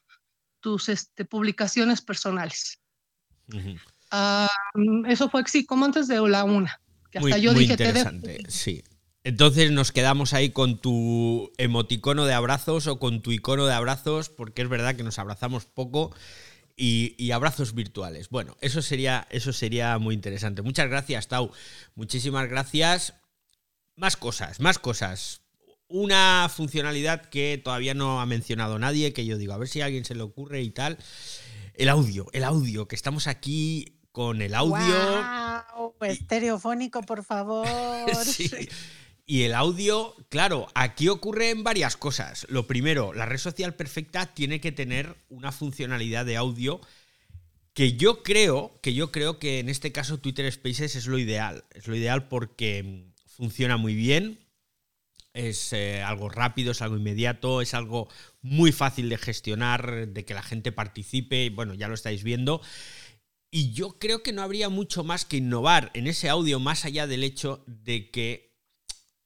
tus 0.60 0.88
este, 0.88 1.24
publicaciones 1.24 2.00
personales. 2.00 2.80
Ah, 4.16 4.48
eso 5.08 5.28
fue 5.28 5.40
así 5.40 5.66
como 5.66 5.84
antes 5.84 6.06
de 6.06 6.20
la 6.28 6.44
una. 6.44 6.80
Que 7.10 7.18
hasta 7.18 7.36
yo 7.36 7.52
dije, 7.52 7.72
interesante, 7.72 8.44
sí. 8.46 8.84
Entonces 9.24 9.72
nos 9.72 9.90
quedamos 9.90 10.34
ahí 10.34 10.50
con 10.50 10.78
tu 10.78 11.50
emoticono 11.58 12.24
de 12.24 12.32
abrazos 12.32 12.86
o 12.86 13.00
con 13.00 13.22
tu 13.22 13.32
icono 13.32 13.66
de 13.66 13.74
abrazos, 13.74 14.28
porque 14.28 14.62
es 14.62 14.68
verdad 14.68 14.94
que 14.94 15.02
nos 15.02 15.18
abrazamos 15.18 15.64
poco 15.64 16.14
y, 16.76 17.32
abrazos 17.32 17.74
virtuales. 17.74 18.28
Bueno, 18.28 18.56
eso 18.60 18.82
sería, 18.82 19.26
eso 19.30 19.52
sería 19.52 19.98
muy 19.98 20.14
interesante. 20.14 20.62
Muchas 20.62 20.88
gracias, 20.88 21.26
Tau. 21.26 21.50
Muchísimas 21.96 22.48
gracias. 22.48 23.14
Más 23.96 24.16
cosas, 24.16 24.60
más 24.60 24.78
cosas. 24.78 25.40
Una 25.88 26.48
funcionalidad 26.54 27.22
que 27.30 27.60
todavía 27.62 27.94
no 27.94 28.20
ha 28.20 28.26
mencionado 28.26 28.78
nadie, 28.78 29.12
que 29.12 29.26
yo 29.26 29.38
digo, 29.38 29.54
a 29.54 29.58
ver 29.58 29.68
si 29.68 29.80
a 29.80 29.86
alguien 29.86 30.04
se 30.04 30.14
le 30.14 30.22
ocurre 30.22 30.62
y 30.62 30.70
tal. 30.70 30.98
El 31.74 31.88
audio, 31.88 32.26
el 32.32 32.44
audio, 32.44 32.86
que 32.86 32.94
estamos 32.94 33.26
aquí 33.26 33.93
con 34.14 34.42
el 34.42 34.54
audio. 34.54 34.94
¡Wow! 35.76 35.94
Estereofónico, 36.02 37.02
por 37.02 37.24
favor. 37.24 37.66
sí. 38.24 38.48
Y 39.26 39.44
el 39.44 39.54
audio, 39.54 40.14
claro, 40.28 40.66
aquí 40.74 41.08
ocurren 41.08 41.64
varias 41.64 41.96
cosas. 41.96 42.46
Lo 42.50 42.66
primero, 42.66 43.14
la 43.14 43.24
red 43.24 43.38
social 43.38 43.74
perfecta 43.74 44.26
tiene 44.34 44.60
que 44.60 44.70
tener 44.70 45.16
una 45.30 45.50
funcionalidad 45.50 46.26
de 46.26 46.36
audio 46.36 46.82
que 47.72 47.94
yo 47.94 48.22
creo, 48.22 48.78
que 48.82 48.92
yo 48.92 49.10
creo 49.10 49.38
que 49.38 49.60
en 49.60 49.70
este 49.70 49.92
caso 49.92 50.18
Twitter 50.18 50.52
Spaces 50.52 50.94
es 50.94 51.06
lo 51.06 51.18
ideal. 51.18 51.64
Es 51.72 51.88
lo 51.88 51.96
ideal 51.96 52.28
porque 52.28 53.06
funciona 53.26 53.78
muy 53.78 53.94
bien, 53.94 54.40
es 55.32 55.72
eh, 55.72 56.02
algo 56.02 56.28
rápido, 56.28 56.72
es 56.72 56.82
algo 56.82 56.98
inmediato, 56.98 57.62
es 57.62 57.72
algo 57.72 58.08
muy 58.42 58.72
fácil 58.72 59.08
de 59.08 59.16
gestionar, 59.16 60.08
de 60.08 60.24
que 60.26 60.34
la 60.34 60.42
gente 60.42 60.70
participe, 60.70 61.48
bueno, 61.48 61.72
ya 61.72 61.88
lo 61.88 61.94
estáis 61.94 62.22
viendo. 62.22 62.60
Y 63.56 63.70
yo 63.70 64.00
creo 64.00 64.24
que 64.24 64.32
no 64.32 64.42
habría 64.42 64.68
mucho 64.68 65.04
más 65.04 65.24
que 65.24 65.36
innovar 65.36 65.92
en 65.94 66.08
ese 66.08 66.28
audio 66.28 66.58
más 66.58 66.84
allá 66.84 67.06
del 67.06 67.22
hecho 67.22 67.62
de 67.68 68.10
que 68.10 68.58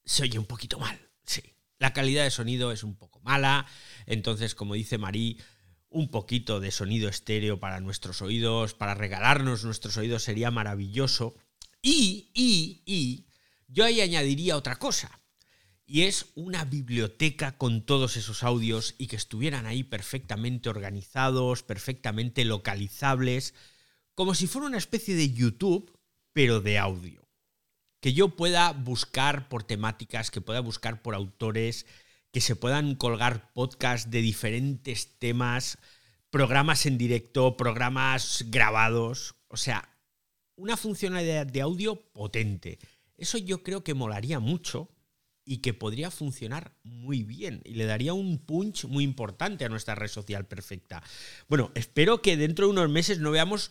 se 0.05 0.25
oye 0.25 0.39
un 0.39 0.45
poquito 0.45 0.79
mal. 0.79 1.01
Sí. 1.25 1.41
La 1.79 1.95
calidad 1.95 2.25
de 2.25 2.31
sonido 2.31 2.71
es 2.71 2.83
un 2.83 2.95
poco 2.95 3.21
mala. 3.21 3.65
Entonces, 4.05 4.55
como 4.55 4.75
dice 4.75 4.99
Marí, 4.99 5.41
un 5.89 6.11
poquito 6.11 6.61
de 6.61 6.73
sonido 6.73 7.09
estéreo 7.09 7.59
para 7.59 7.81
nuestros 7.81 8.21
oídos, 8.21 8.75
para 8.75 8.93
regalarnos 8.93 9.65
nuestros 9.65 9.97
oídos 9.97 10.25
sería 10.25 10.51
maravilloso. 10.51 11.35
Y, 11.81 12.31
y, 12.35 12.83
y, 12.85 13.29
yo 13.67 13.87
ahí 13.87 14.03
añadiría 14.03 14.59
otra 14.59 14.77
cosa. 14.77 15.23
Y 15.87 16.03
es 16.03 16.27
una 16.35 16.67
biblioteca 16.67 17.57
con 17.57 17.87
todos 17.87 18.19
esos 18.19 18.43
audios 18.43 18.95
y 18.99 19.07
que 19.07 19.17
estuvieran 19.17 19.65
ahí 19.65 19.85
perfectamente 19.85 20.69
organizados, 20.69 21.63
perfectamente 21.63 22.45
localizables, 22.45 23.55
como 24.19 24.35
si 24.35 24.49
fuera 24.49 24.67
una 24.67 24.79
especie 24.79 25.15
de 25.15 25.33
YouTube, 25.33 25.97
pero 26.33 26.61
de 26.61 26.77
audio 26.77 27.29
que 28.01 28.13
yo 28.13 28.35
pueda 28.35 28.73
buscar 28.73 29.49
por 29.49 29.63
temáticas, 29.63 30.33
que 30.33 30.41
pueda 30.41 30.59
buscar 30.59 31.03
por 31.03 31.15
autores, 31.15 31.87
que 32.33 32.41
se 32.41 32.57
puedan 32.57 32.97
colgar 32.97 33.53
podcasts 33.53 34.11
de 34.11 34.21
diferentes 34.21 35.21
temas, 35.21 35.79
programas 36.31 36.85
en 36.87 36.99
directo, 36.99 37.57
programas 37.57 38.45
grabados, 38.49 39.37
o 39.47 39.57
sea, 39.57 39.97
una 40.57 40.77
funcionalidad 40.77 41.47
de 41.47 41.61
audio 41.61 42.11
potente. 42.11 42.81
Eso 43.17 43.39
yo 43.39 43.63
creo 43.63 43.85
que 43.85 43.95
molaría 43.95 44.41
mucho 44.41 44.89
y 45.45 45.59
que 45.59 45.75
podría 45.75 46.11
funcionar 46.11 46.73
muy 46.83 47.23
bien 47.23 47.63
y 47.65 47.75
le 47.75 47.87
daría 47.87 48.15
un 48.15 48.39
punch 48.39 48.85
muy 48.87 49.05
importante 49.05 49.65
a 49.65 49.69
nuestra 49.69 49.95
red 49.95 50.09
social 50.09 50.45
perfecta. 50.45 51.05
Bueno, 51.49 51.71
espero 51.77 52.21
que 52.21 52.37
dentro 52.37 52.67
de 52.67 52.73
unos 52.73 52.91
meses 52.91 53.21
no 53.21 53.31
veamos 53.31 53.71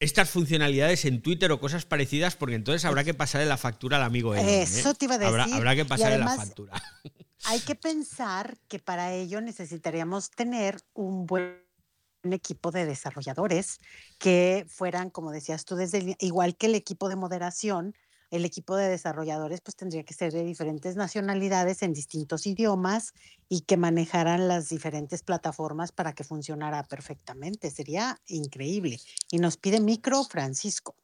estas 0.00 0.30
funcionalidades 0.30 1.04
en 1.04 1.20
Twitter 1.20 1.52
o 1.52 1.60
cosas 1.60 1.84
parecidas, 1.84 2.34
porque 2.34 2.54
entonces 2.54 2.86
habrá 2.86 3.04
que 3.04 3.12
pasarle 3.12 3.46
la 3.46 3.58
factura 3.58 3.98
al 3.98 4.02
amigo 4.02 4.34
Elon. 4.34 4.48
¿eh? 4.48 4.62
Eso 4.62 4.94
te 4.94 5.04
iba 5.04 5.16
a 5.16 5.18
decir. 5.18 5.54
Habrá, 5.54 5.76
que 5.76 5.84
pasarle 5.84 6.18
la 6.18 6.34
factura. 6.36 6.82
Hay 7.44 7.60
que 7.60 7.74
pensar 7.74 8.58
que 8.68 8.78
para 8.78 9.12
ello 9.12 9.40
necesitaríamos 9.40 10.30
tener 10.30 10.82
un 10.94 11.26
buen 11.26 11.62
equipo 12.24 12.70
de 12.70 12.86
desarrolladores 12.86 13.80
que 14.18 14.66
fueran, 14.68 15.10
como 15.10 15.32
decías 15.32 15.64
tú, 15.64 15.76
desde 15.76 16.16
igual 16.18 16.56
que 16.56 16.66
el 16.66 16.74
equipo 16.74 17.08
de 17.08 17.16
moderación, 17.16 17.94
el 18.30 18.44
equipo 18.44 18.76
de 18.76 18.88
desarrolladores 18.88 19.60
pues 19.60 19.76
tendría 19.76 20.04
que 20.04 20.14
ser 20.14 20.32
de 20.32 20.44
diferentes 20.44 20.96
nacionalidades 20.96 21.82
en 21.82 21.92
distintos 21.92 22.46
idiomas 22.46 23.12
y 23.48 23.62
que 23.62 23.76
manejaran 23.76 24.48
las 24.48 24.68
diferentes 24.68 25.22
plataformas 25.22 25.92
para 25.92 26.12
que 26.14 26.24
funcionara 26.24 26.84
perfectamente. 26.84 27.70
Sería 27.70 28.18
increíble. 28.26 28.98
Y 29.30 29.38
nos 29.38 29.56
pide 29.56 29.80
micro 29.80 30.24
Francisco. 30.24 30.94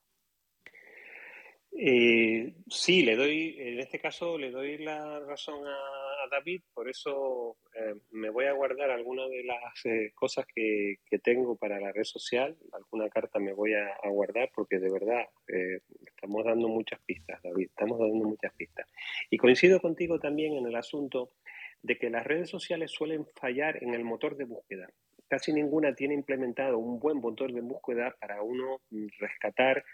Eh, 1.79 2.55
sí, 2.69 3.03
le 3.03 3.17
doy, 3.17 3.55
en 3.59 3.81
este 3.81 3.99
caso 3.99 4.39
le 4.39 4.51
doy 4.51 4.79
la 4.79 5.21
razón 5.21 5.67
a, 5.67 5.93
David, 6.29 6.63
por 6.75 6.89
eso 6.89 7.57
eh, 7.73 7.95
me 8.11 8.31
voy 8.31 8.47
a 8.47 8.53
guardar 8.53 8.91
algunas 8.91 9.31
de 9.31 9.45
las 9.45 9.85
eh, 9.85 10.11
cosas 10.13 10.45
que, 10.53 10.97
tengo 11.23 11.57
para 11.57 11.79
la 11.79 11.93
red 11.93 12.03
social, 12.03 12.57
alguna 12.73 13.09
carta 13.09 13.39
me 13.39 13.53
voy 13.53 13.75
a, 13.75 13.97
guardar 14.11 14.51
porque 14.53 14.81
de 14.81 14.91
verdad 14.91 15.25
estamos 16.27 16.45
dando 16.45 16.69
muchas 16.69 16.99
pistas, 17.07 17.41
David, 17.43 17.69
estamos 17.69 17.99
dando 18.01 18.27
muchas 18.27 18.53
pistas. 18.55 18.87
Y 19.31 19.37
coincido 19.39 19.81
contigo 19.81 20.19
también 20.19 20.55
en 20.55 20.67
el 20.67 20.75
asunto 20.75 21.31
de 21.83 21.97
que 21.99 22.11
las 22.11 22.27
redes 22.27 22.51
sociales 22.51 22.91
suelen 22.91 23.27
fallar 23.37 23.83
en 23.83 23.95
el 23.95 24.03
motor 24.03 24.37
de 24.37 24.45
búsqueda. 24.45 24.89
Casi 25.29 25.53
ninguna 25.53 25.95
tiene 25.95 26.15
implementado 26.15 26.79
un 26.79 26.99
buen 26.99 27.19
motor 27.19 27.53
de 27.53 27.61
búsqueda 27.61 28.17
para 28.21 28.43
uno 28.43 28.81
rescatar 29.19 29.85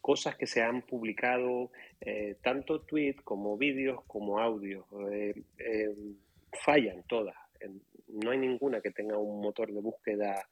cosas 0.00 0.36
que 0.36 0.46
se 0.46 0.62
han 0.62 0.82
publicado, 0.82 1.72
eh, 2.00 2.36
tanto 2.40 2.82
tweets 2.82 3.20
como 3.22 3.56
vídeos 3.56 4.04
como 4.06 4.38
audios. 4.38 4.84
fallan 6.64 7.02
todas. 7.08 7.36
No 8.08 8.30
hay 8.30 8.38
ninguna 8.38 8.80
que 8.80 8.90
tenga 8.90 9.18
un 9.18 9.40
motor 9.40 9.72
de 9.72 9.80
búsqueda 9.80 10.48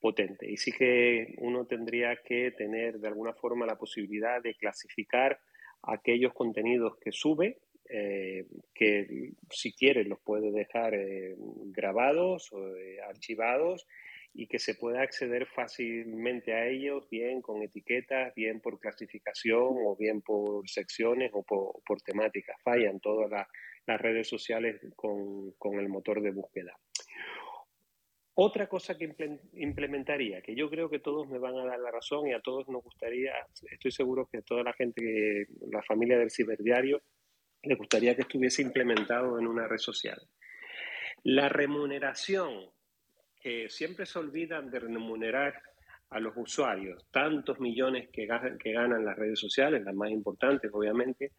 potente. 0.00 0.50
Y 0.50 0.56
sí 0.56 0.72
que 0.72 1.34
uno 1.38 1.66
tendría 1.66 2.16
que 2.16 2.50
tener 2.52 2.98
de 2.98 3.08
alguna 3.08 3.34
forma 3.34 3.66
la 3.66 3.78
posibilidad 3.78 4.42
de 4.42 4.54
clasificar 4.54 5.38
aquellos 5.82 6.32
contenidos 6.32 6.96
que 6.98 7.12
sube, 7.12 7.58
eh, 7.88 8.46
que 8.74 9.32
si 9.50 9.72
quiere 9.72 10.04
los 10.04 10.20
puede 10.20 10.52
dejar 10.52 10.94
eh, 10.94 11.34
grabados 11.72 12.52
o 12.52 12.76
eh, 12.76 13.00
archivados 13.00 13.86
y 14.32 14.46
que 14.46 14.60
se 14.60 14.76
pueda 14.76 15.02
acceder 15.02 15.46
fácilmente 15.46 16.54
a 16.54 16.68
ellos, 16.68 17.08
bien 17.10 17.42
con 17.42 17.62
etiquetas, 17.62 18.32
bien 18.34 18.60
por 18.60 18.78
clasificación 18.78 19.74
o 19.84 19.96
bien 19.96 20.22
por 20.22 20.68
secciones 20.68 21.32
o 21.34 21.42
por, 21.42 22.00
temáticas. 22.02 22.56
Fallan 22.62 23.00
todas 23.00 23.28
las 23.86 24.00
redes 24.00 24.28
sociales 24.28 24.80
con, 24.94 25.50
con 25.58 25.80
el 25.80 25.88
motor 25.88 26.22
de 26.22 26.30
búsqueda. 26.30 26.78
Otra 28.42 28.68
cosa 28.68 28.96
que 28.96 29.14
implementaría, 29.52 30.40
que 30.40 30.54
yo 30.54 30.70
creo 30.70 30.88
que 30.88 30.98
todos 30.98 31.28
me 31.28 31.38
van 31.38 31.58
a 31.58 31.66
dar 31.66 31.78
la 31.78 31.90
razón 31.90 32.26
y 32.26 32.32
a 32.32 32.40
todos 32.40 32.66
nos 32.68 32.82
gustaría, 32.82 33.32
estoy 33.70 33.90
seguro 33.90 34.30
que 34.32 34.38
a 34.38 34.40
toda 34.40 34.62
la 34.62 34.72
gente, 34.72 35.46
la 35.70 35.82
familia 35.82 36.16
del 36.16 36.30
ciberdiario, 36.30 37.02
le 37.62 37.74
gustaría 37.74 38.14
que 38.14 38.22
estuviese 38.22 38.62
implementado 38.62 39.38
en 39.38 39.46
una 39.46 39.68
red 39.68 39.76
social. 39.76 40.18
La 41.22 41.50
remuneración, 41.50 42.70
que 43.42 43.68
siempre 43.68 44.06
se 44.06 44.18
olvidan 44.18 44.70
de 44.70 44.80
remunerar 44.80 45.60
a 46.08 46.18
los 46.18 46.32
usuarios, 46.34 47.10
tantos 47.10 47.60
millones 47.60 48.08
que 48.10 48.24
ganan 48.24 49.04
las 49.04 49.18
redes 49.18 49.38
sociales, 49.38 49.82
las 49.84 49.94
más 49.94 50.10
importantes 50.10 50.70
obviamente, 50.72 51.32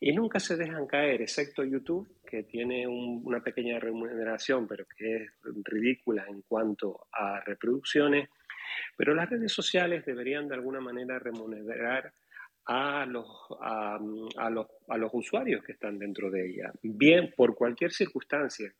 y 0.00 0.12
nunca 0.12 0.40
se 0.40 0.56
dejan 0.56 0.88
caer, 0.88 1.22
excepto 1.22 1.62
YouTube, 1.62 2.08
que 2.34 2.42
tiene 2.42 2.84
una 2.88 3.40
pequeña 3.40 3.78
remuneración, 3.78 4.66
pero 4.66 4.84
que 4.86 5.16
es 5.16 5.30
ridícula 5.62 6.24
en 6.28 6.42
cuanto 6.42 7.06
a 7.12 7.40
reproducciones. 7.40 8.28
Pero 8.96 9.14
las 9.14 9.30
redes 9.30 9.52
sociales 9.52 10.04
deberían 10.04 10.48
de 10.48 10.56
alguna 10.56 10.80
manera 10.80 11.20
remunerar 11.20 12.12
a 12.66 13.06
los, 13.06 13.28
a, 13.60 14.00
los, 14.50 14.66
a 14.88 14.98
los 14.98 15.10
usuarios 15.12 15.62
que 15.62 15.72
están 15.72 15.96
dentro 15.98 16.28
de 16.28 16.48
ella, 16.48 16.72
bien 16.82 17.32
por 17.36 17.54
cualquier 17.54 17.92
circunstancia, 17.92 18.72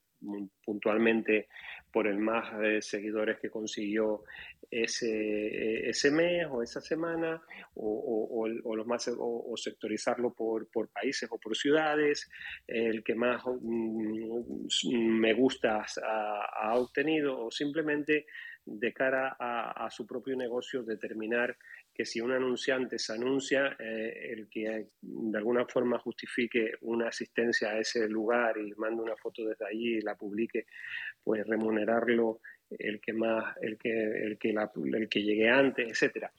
puntualmente 0.64 1.48
por 1.92 2.06
el 2.08 2.18
más 2.18 2.58
de 2.58 2.82
seguidores 2.82 3.38
que 3.38 3.50
consiguió 3.50 4.24
ese, 4.70 5.88
ese 5.88 6.10
mes 6.10 6.46
o 6.50 6.62
esa 6.62 6.80
semana, 6.80 7.40
o, 7.74 8.48
los 8.48 8.86
más, 8.86 9.08
o, 9.16 9.54
sectorizarlo 9.56 10.34
por, 10.34 10.68
por, 10.70 10.88
países 10.88 11.28
o 11.30 11.38
por 11.38 11.56
ciudades, 11.56 12.28
el 12.66 13.04
que 13.04 13.14
más 13.14 13.42
mm, 13.46 15.20
me 15.20 15.34
gusta 15.34 15.84
ha, 16.02 16.74
obtenido, 16.76 17.46
o 17.46 17.50
simplemente 17.50 18.26
de 18.66 18.92
cara 18.92 19.36
a 19.38 19.88
su 19.90 20.06
propio 20.06 20.36
negocio 20.36 20.82
determinar 20.82 21.56
que 21.94 22.04
si 22.04 22.20
un 22.20 22.32
anunciante 22.32 22.98
se 22.98 23.12
anuncia, 23.12 23.76
eh, 23.78 24.32
el 24.32 24.48
que 24.48 24.88
de 25.00 25.38
alguna 25.38 25.64
forma 25.66 25.98
justifique 25.98 26.72
una 26.80 27.08
asistencia 27.08 27.70
a 27.70 27.78
ese 27.78 28.08
lugar 28.08 28.58
y 28.58 28.72
mande 28.74 29.02
una 29.02 29.16
foto 29.16 29.44
desde 29.44 29.64
allí 29.64 29.98
y 29.98 30.00
la 30.00 30.16
publique, 30.16 30.66
pues 31.22 31.46
remunerarlo 31.46 32.40
el 32.70 33.00
que 33.00 33.12
más, 33.12 33.56
el 33.60 33.78
que, 33.78 33.92
el 33.92 34.38
que, 34.38 34.50
el 34.50 35.08
que 35.08 35.22
llegue 35.22 35.48
antes, 35.48 35.88
etcétera. 35.88 36.32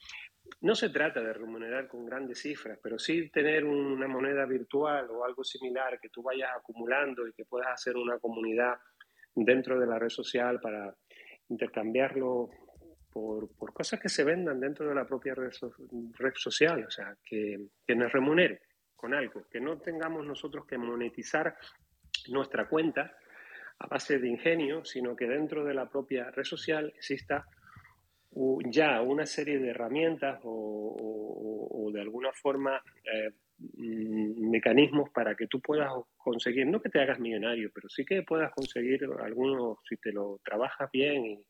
No 0.62 0.76
se 0.76 0.90
trata 0.90 1.22
de 1.22 1.34
remunerar 1.34 1.88
con 1.88 2.06
grandes 2.06 2.42
cifras, 2.42 2.78
pero 2.84 3.00
sí 3.00 3.30
tener 3.30 3.64
una 3.64 4.08
moneda 4.08 4.46
virtual 4.46 5.10
o 5.10 5.24
algo 5.24 5.44
similar 5.44 6.00
que 6.00 6.10
tú 6.10 6.22
vayas 6.22 6.50
acumulando 6.56 7.28
y 7.28 7.34
que 7.34 7.46
puedas 7.46 7.70
hacer 7.70 7.96
una 7.96 8.20
comunidad 8.20 8.76
dentro 9.34 9.80
de 9.80 9.88
la 9.88 10.00
red 10.00 10.10
social 10.10 10.60
para 10.60 10.96
intercambiarlo 11.50 12.50
por, 13.16 13.74
cosas 13.74 13.98
que 14.02 14.10
se 14.10 14.26
vendan 14.26 14.60
dentro 14.60 14.90
de 14.90 14.94
la 14.94 15.08
propia 15.08 15.34
red, 15.34 15.52
social, 16.36 16.84
o 16.86 16.92
sea, 16.92 17.16
que, 17.24 17.70
que, 17.88 17.96
nos 17.96 18.12
remunere 18.12 18.64
con 18.94 19.14
algo, 19.14 19.48
que 19.50 19.62
no 19.62 19.78
tengamos 19.78 20.26
nosotros 20.26 20.66
que 20.66 20.78
monetizar 20.78 21.56
nuestra 22.28 22.68
cuenta 22.68 23.16
a 23.80 23.88
base 23.88 24.20
de 24.20 24.28
ingenio, 24.28 24.84
sino 24.84 25.16
que 25.16 25.28
dentro 25.28 25.64
de 25.64 25.74
la 25.74 25.90
propia 25.90 26.30
red 26.30 26.44
social 26.44 26.92
exista 26.98 27.46
ya 28.66 29.02
una 29.02 29.26
serie 29.26 29.60
de 29.60 29.70
herramientas 29.70 30.42
o, 30.44 31.90
de 31.94 32.02
alguna 32.02 32.34
forma 32.34 32.82
eh, 33.06 33.32
mm, 33.60 34.50
mecanismos 34.50 35.10
para 35.12 35.36
que 35.36 35.48
tú 35.48 35.62
puedas 35.62 35.90
conseguir, 36.18 36.68
no 36.68 36.82
que 36.82 36.90
te 36.90 37.00
hagas 37.00 37.18
millonario, 37.18 37.72
pero 37.74 37.88
sí 37.88 38.04
que 38.04 38.24
puedas 38.24 38.52
conseguir 38.52 39.08
algunos, 39.24 39.78
si 39.88 39.96
te 39.96 40.12
lo 40.12 40.42
trabajas 40.44 40.90
bien 40.92 41.26
y, 41.26 41.46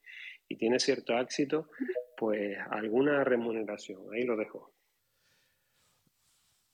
y 0.47 0.57
tiene 0.57 0.79
cierto 0.79 1.17
éxito, 1.19 1.69
pues 2.17 2.57
alguna 2.69 3.23
remuneración. 3.23 4.01
Ahí 4.13 4.23
lo 4.23 4.35
dejo. 4.35 4.73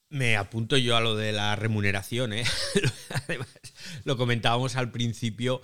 Me 0.09 0.35
apunto 0.35 0.77
yo 0.77 0.97
a 0.97 1.01
lo 1.01 1.15
de 1.15 1.31
la 1.31 1.55
remuneración, 1.55 2.33
¿eh? 2.33 2.43
Además, 3.27 3.47
lo 4.03 4.17
comentábamos 4.17 4.75
al 4.75 4.91
principio 4.91 5.61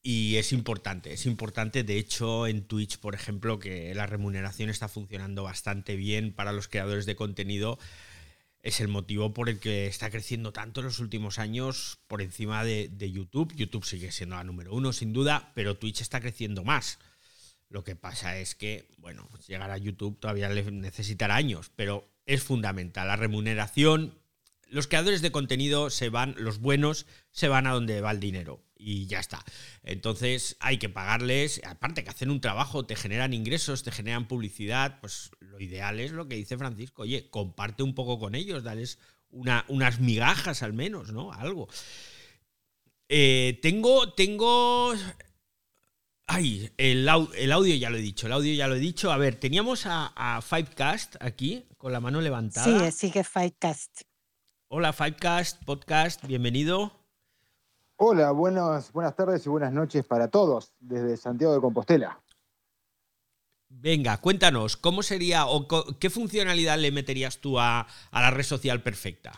y 0.00 0.36
es 0.36 0.52
importante, 0.52 1.12
es 1.12 1.26
importante. 1.26 1.82
De 1.82 1.98
hecho, 1.98 2.46
en 2.46 2.62
Twitch, 2.66 2.98
por 2.98 3.16
ejemplo, 3.16 3.58
que 3.58 3.92
la 3.94 4.06
remuneración 4.06 4.70
está 4.70 4.88
funcionando 4.88 5.42
bastante 5.42 5.96
bien 5.96 6.32
para 6.32 6.52
los 6.52 6.68
creadores 6.68 7.04
de 7.04 7.16
contenido. 7.16 7.80
Es 8.62 8.80
el 8.80 8.88
motivo 8.88 9.34
por 9.34 9.48
el 9.48 9.58
que 9.58 9.86
está 9.86 10.08
creciendo 10.08 10.52
tanto 10.52 10.80
en 10.80 10.86
los 10.86 11.00
últimos 11.00 11.40
años 11.40 11.98
por 12.06 12.22
encima 12.22 12.62
de, 12.62 12.88
de 12.88 13.10
YouTube. 13.10 13.54
YouTube 13.56 13.84
sigue 13.84 14.12
siendo 14.12 14.36
la 14.36 14.44
número 14.44 14.72
uno, 14.72 14.92
sin 14.92 15.12
duda, 15.12 15.50
pero 15.56 15.78
Twitch 15.78 16.00
está 16.00 16.20
creciendo 16.20 16.62
más. 16.62 17.00
Lo 17.70 17.84
que 17.84 17.94
pasa 17.94 18.36
es 18.36 18.56
que, 18.56 18.88
bueno, 18.98 19.26
pues 19.30 19.46
llegar 19.46 19.70
a 19.70 19.78
YouTube 19.78 20.18
todavía 20.18 20.48
le 20.48 20.68
necesitará 20.70 21.36
años, 21.36 21.70
pero 21.76 22.12
es 22.26 22.42
fundamental. 22.42 23.06
La 23.06 23.14
remuneración, 23.14 24.18
los 24.68 24.88
creadores 24.88 25.22
de 25.22 25.30
contenido 25.30 25.88
se 25.88 26.08
van, 26.08 26.34
los 26.36 26.58
buenos, 26.58 27.06
se 27.30 27.46
van 27.46 27.68
a 27.68 27.72
donde 27.72 28.00
va 28.00 28.10
el 28.10 28.18
dinero 28.18 28.60
y 28.76 29.06
ya 29.06 29.20
está. 29.20 29.44
Entonces 29.84 30.56
hay 30.58 30.78
que 30.78 30.88
pagarles, 30.88 31.60
aparte 31.64 32.02
que 32.02 32.10
hacen 32.10 32.30
un 32.30 32.40
trabajo, 32.40 32.86
te 32.86 32.96
generan 32.96 33.34
ingresos, 33.34 33.84
te 33.84 33.92
generan 33.92 34.26
publicidad, 34.26 34.98
pues 35.00 35.30
lo 35.38 35.60
ideal 35.60 36.00
es 36.00 36.10
lo 36.10 36.26
que 36.26 36.36
dice 36.36 36.58
Francisco, 36.58 37.02
oye, 37.02 37.30
comparte 37.30 37.82
un 37.84 37.94
poco 37.94 38.18
con 38.18 38.34
ellos, 38.34 38.64
dales 38.64 38.98
una, 39.30 39.64
unas 39.68 40.00
migajas 40.00 40.64
al 40.64 40.72
menos, 40.72 41.12
¿no? 41.12 41.32
Algo. 41.32 41.68
Eh, 43.08 43.58
tengo, 43.62 44.12
tengo 44.12 44.94
Ay, 46.32 46.70
el, 46.76 47.08
audio 47.08 47.74
ya 47.74 47.90
lo 47.90 47.96
he 47.96 48.00
dicho, 48.00 48.28
el 48.28 48.32
audio 48.32 48.54
ya 48.54 48.68
lo 48.68 48.76
he 48.76 48.78
dicho. 48.78 49.10
A 49.10 49.16
ver, 49.16 49.34
teníamos 49.34 49.82
a, 49.86 50.40
Fivecast 50.40 51.16
aquí 51.18 51.66
con 51.76 51.92
la 51.92 51.98
mano 51.98 52.20
levantada. 52.20 52.88
Sí, 52.88 53.08
sigue 53.08 53.24
Fivecast. 53.24 54.02
Hola 54.68 54.92
Fivecast, 54.92 55.64
podcast, 55.64 56.24
bienvenido. 56.24 56.92
Hola, 57.96 58.30
buenas, 58.30 58.92
buenas 58.92 59.16
tardes 59.16 59.44
y 59.44 59.48
buenas 59.48 59.72
noches 59.72 60.04
para 60.04 60.28
todos 60.28 60.72
desde 60.78 61.16
Santiago 61.16 61.52
de 61.52 61.60
Compostela. 61.60 62.22
Venga, 63.68 64.18
cuéntanos, 64.18 64.76
¿cómo 64.76 65.02
sería 65.02 65.46
o 65.46 65.66
qué 65.98 66.10
funcionalidad 66.10 66.78
le 66.78 66.92
meterías 66.92 67.38
tú 67.38 67.58
a 67.58 67.88
la 68.12 68.30
red 68.30 68.44
social 68.44 68.84
perfecta? 68.84 69.32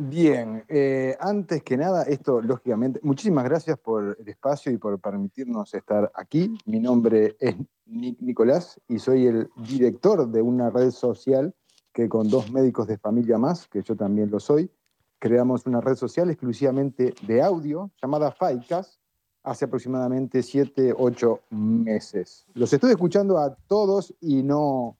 Bien, 0.00 0.64
eh, 0.68 1.16
antes 1.18 1.64
que 1.64 1.76
nada, 1.76 2.04
esto 2.04 2.40
lógicamente, 2.40 3.00
muchísimas 3.02 3.42
gracias 3.42 3.76
por 3.80 4.16
el 4.20 4.28
espacio 4.28 4.70
y 4.70 4.78
por 4.78 5.00
permitirnos 5.00 5.74
estar 5.74 6.12
aquí. 6.14 6.56
Mi 6.66 6.78
nombre 6.78 7.36
es 7.40 7.56
Nicolás 7.84 8.80
y 8.86 9.00
soy 9.00 9.26
el 9.26 9.50
director 9.56 10.28
de 10.28 10.40
una 10.40 10.70
red 10.70 10.92
social 10.92 11.52
que 11.92 12.08
con 12.08 12.30
dos 12.30 12.52
médicos 12.52 12.86
de 12.86 12.96
familia 12.96 13.38
más, 13.38 13.66
que 13.66 13.82
yo 13.82 13.96
también 13.96 14.30
lo 14.30 14.38
soy, 14.38 14.70
creamos 15.18 15.66
una 15.66 15.80
red 15.80 15.96
social 15.96 16.30
exclusivamente 16.30 17.12
de 17.26 17.42
audio 17.42 17.90
llamada 18.00 18.30
FICAS 18.30 19.00
hace 19.42 19.64
aproximadamente 19.64 20.44
siete, 20.44 20.94
ocho 20.96 21.40
meses. 21.50 22.46
Los 22.54 22.72
estoy 22.72 22.92
escuchando 22.92 23.38
a 23.38 23.52
todos 23.66 24.14
y 24.20 24.44
no, 24.44 24.96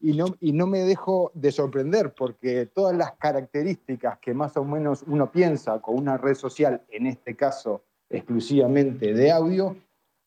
y 0.00 0.14
no, 0.14 0.26
y 0.40 0.52
no 0.52 0.66
me 0.66 0.80
dejo 0.80 1.30
de 1.34 1.52
sorprender 1.52 2.12
porque 2.14 2.66
todas 2.66 2.96
las 2.96 3.12
características 3.12 4.18
que 4.18 4.34
más 4.34 4.56
o 4.56 4.64
menos 4.64 5.04
uno 5.06 5.30
piensa 5.30 5.80
con 5.80 5.96
una 5.96 6.16
red 6.16 6.34
social, 6.34 6.82
en 6.88 7.06
este 7.06 7.36
caso 7.36 7.84
exclusivamente 8.10 9.14
de 9.14 9.30
audio, 9.30 9.76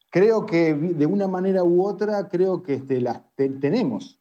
creo 0.09 0.45
que 0.45 0.73
de 0.73 1.05
una 1.05 1.27
manera 1.27 1.63
u 1.63 1.85
otra, 1.85 2.29
creo 2.29 2.63
que 2.63 2.75
este, 2.75 3.01
las 3.01 3.21
tenemos. 3.35 4.19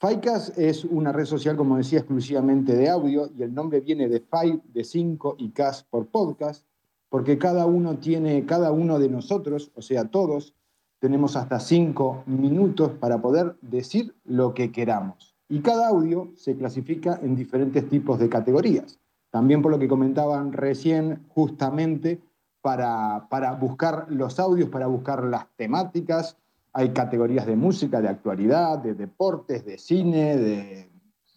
Ficas 0.00 0.56
es 0.56 0.84
una 0.84 1.12
red 1.12 1.24
social, 1.24 1.56
como 1.56 1.76
decía, 1.76 2.00
exclusivamente 2.00 2.74
de 2.74 2.88
audio 2.88 3.30
y 3.36 3.42
el 3.42 3.54
nombre 3.54 3.80
viene 3.80 4.08
de 4.08 4.20
Five, 4.20 4.60
de 4.64 4.84
5 4.84 5.36
y 5.38 5.50
Cast 5.50 5.88
por 5.88 6.06
podcast, 6.08 6.66
porque 7.08 7.38
cada 7.38 7.66
uno 7.66 7.98
tiene, 7.98 8.44
cada 8.46 8.70
uno 8.70 8.98
de 8.98 9.08
nosotros, 9.08 9.72
o 9.74 9.82
sea, 9.82 10.04
todos, 10.04 10.54
tenemos 10.98 11.36
hasta 11.36 11.60
cinco 11.60 12.22
minutos 12.26 12.92
para 12.92 13.20
poder 13.20 13.56
decir 13.60 14.14
lo 14.24 14.54
que 14.54 14.72
queramos. 14.72 15.36
Y 15.48 15.60
cada 15.60 15.88
audio 15.88 16.30
se 16.36 16.56
clasifica 16.56 17.18
en 17.22 17.36
diferentes 17.36 17.88
tipos 17.88 18.18
de 18.18 18.28
categorías. 18.28 18.98
También 19.30 19.62
por 19.62 19.70
lo 19.70 19.78
que 19.78 19.88
comentaban 19.88 20.52
recién, 20.52 21.24
justamente 21.28 22.20
para, 22.60 23.28
para 23.30 23.52
buscar 23.52 24.06
los 24.10 24.38
audios, 24.38 24.68
para 24.68 24.86
buscar 24.86 25.24
las 25.24 25.46
temáticas. 25.56 26.36
Hay 26.72 26.90
categorías 26.90 27.46
de 27.46 27.56
música, 27.56 28.00
de 28.00 28.08
actualidad, 28.08 28.78
de 28.78 28.94
deportes, 28.94 29.64
de 29.64 29.78
cine, 29.78 30.36
de 30.36 30.90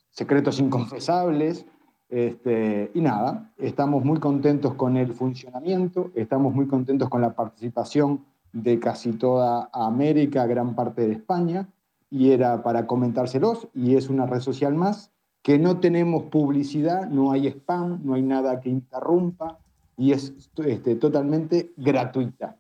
secretos 0.10 0.60
inconfesables. 0.60 1.66
Este, 2.10 2.92
y 2.94 3.00
nada, 3.00 3.54
estamos 3.58 4.04
muy 4.04 4.20
contentos 4.20 4.74
con 4.74 4.98
el 4.98 5.14
funcionamiento, 5.14 6.12
estamos 6.14 6.54
muy 6.54 6.68
contentos 6.68 7.08
con 7.08 7.22
la 7.22 7.34
participación 7.34 8.26
de 8.54 8.80
casi 8.80 9.14
toda 9.14 9.70
América, 9.74 10.46
gran 10.46 10.76
parte 10.76 11.08
de 11.08 11.14
España, 11.14 11.70
y 12.10 12.32
era 12.32 12.62
para 12.64 12.88
comentárselos, 12.88 13.70
y 13.74 13.96
es 13.96 14.10
una 14.10 14.26
red 14.26 14.42
social 14.42 14.76
más 14.76 15.12
que 15.42 15.58
no 15.58 15.80
tenemos 15.80 16.24
publicidad, 16.24 17.10
no 17.10 17.32
hay 17.32 17.48
spam, 17.48 18.02
no 18.04 18.14
hay 18.14 18.22
nada 18.22 18.60
que 18.60 18.70
interrumpa, 18.70 19.58
y 19.98 20.12
es 20.12 20.34
este, 20.66 20.96
totalmente 20.96 21.74
gratuita. 21.78 22.56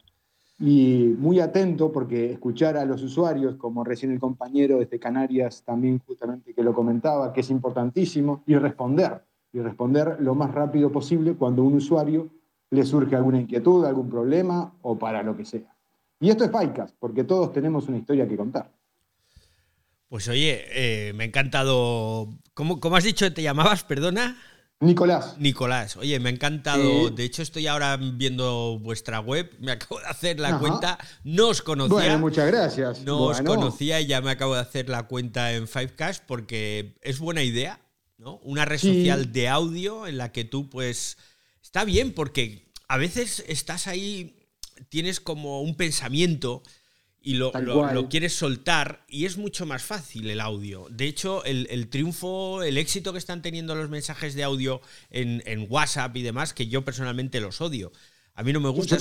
Y 0.59 1.15
muy 1.17 1.39
atento 1.39 1.91
porque 1.91 2.31
escuchar 2.31 2.77
a 2.77 2.85
los 2.85 3.01
usuarios, 3.03 3.55
como 3.55 3.83
recién 3.83 4.11
el 4.11 4.19
compañero 4.19 4.79
desde 4.79 4.99
Canarias 4.99 5.63
también 5.63 5.99
justamente 6.05 6.53
que 6.53 6.63
lo 6.63 6.73
comentaba, 6.73 7.33
que 7.33 7.41
es 7.41 7.49
importantísimo, 7.49 8.43
y 8.45 8.55
responder, 8.55 9.23
y 9.53 9.59
responder 9.59 10.17
lo 10.19 10.35
más 10.35 10.51
rápido 10.51 10.91
posible 10.91 11.35
cuando 11.35 11.63
un 11.63 11.75
usuario 11.75 12.29
le 12.69 12.83
surge 12.83 13.15
alguna 13.15 13.41
inquietud, 13.41 13.85
algún 13.85 14.09
problema 14.09 14.73
o 14.81 14.97
para 14.97 15.23
lo 15.23 15.35
que 15.35 15.45
sea. 15.45 15.70
Y 16.21 16.29
esto 16.29 16.45
es 16.45 16.51
Faicas, 16.51 16.93
porque 16.99 17.23
todos 17.23 17.51
tenemos 17.51 17.87
una 17.87 17.97
historia 17.97 18.27
que 18.27 18.37
contar. 18.37 18.71
Pues 20.07 20.27
oye, 20.27 20.65
eh, 20.69 21.13
me 21.13 21.23
ha 21.23 21.27
encantado. 21.27 22.29
¿Cómo, 22.53 22.79
¿Cómo, 22.79 22.95
has 22.95 23.03
dicho 23.03 23.25
que 23.25 23.31
te 23.31 23.41
llamabas? 23.41 23.83
Perdona. 23.83 24.37
Nicolás. 24.81 25.35
Nicolás, 25.39 25.97
oye, 25.97 26.19
me 26.19 26.29
ha 26.29 26.31
encantado. 26.31 27.09
De 27.09 27.23
hecho, 27.23 27.41
estoy 27.41 27.65
ahora 27.67 27.97
viendo 27.97 28.77
vuestra 28.79 29.19
web. 29.19 29.51
Me 29.59 29.71
acabo 29.71 29.99
de 29.99 30.05
hacer 30.05 30.39
la 30.39 30.59
cuenta. 30.59 30.99
No 31.23 31.49
os 31.49 31.63
conocía. 31.63 31.95
Bueno, 31.95 32.19
muchas 32.19 32.47
gracias. 32.47 33.03
No 33.03 33.23
os 33.23 33.41
conocía 33.41 33.99
y 33.99 34.07
ya 34.07 34.21
me 34.21 34.31
acabo 34.31 34.55
de 34.55 34.61
hacer 34.61 34.89
la 34.89 35.03
cuenta 35.03 35.53
en 35.53 35.67
Fivecast 35.67 36.23
porque 36.27 36.97
es 37.01 37.19
buena 37.19 37.41
idea, 37.41 37.79
¿no? 38.17 38.37
Una 38.43 38.65
red 38.65 38.77
social 38.77 39.31
de 39.31 39.49
audio 39.49 40.05
en 40.05 40.17
la 40.17 40.31
que 40.31 40.45
tú, 40.45 40.69
pues. 40.69 41.17
Está 41.63 41.83
bien 41.83 42.13
porque 42.13 42.71
a 42.87 42.97
veces 42.97 43.43
estás 43.47 43.87
ahí 43.87 44.40
tienes 44.89 45.19
como 45.19 45.61
un 45.61 45.75
pensamiento 45.75 46.63
y 47.23 47.35
lo, 47.35 47.51
quieres 48.09 48.33
soltar 48.33 49.05
y 49.07 49.25
es 49.25 49.37
mucho 49.37 49.65
más 49.65 49.83
fácil 49.83 50.29
el 50.29 50.39
audio. 50.39 50.87
De 50.89 51.05
hecho, 51.05 51.43
el, 51.45 51.87
triunfo, 51.89 52.63
el 52.63 52.77
éxito 52.77 53.13
que 53.13 53.19
están 53.19 53.41
teniendo 53.41 53.75
los 53.75 53.89
mensajes 53.89 54.33
de 54.33 54.43
audio 54.43 54.81
en, 55.11 55.67
WhatsApp 55.69 56.15
y 56.17 56.23
demás, 56.23 56.53
que 56.53 56.67
yo 56.67 56.83
personalmente 56.83 57.39
los 57.39 57.61
odio. 57.61 57.91
A 58.33 58.43
mí 58.43 58.53
no 58.53 58.59
me 58.59 58.69
gusta, 58.69 58.97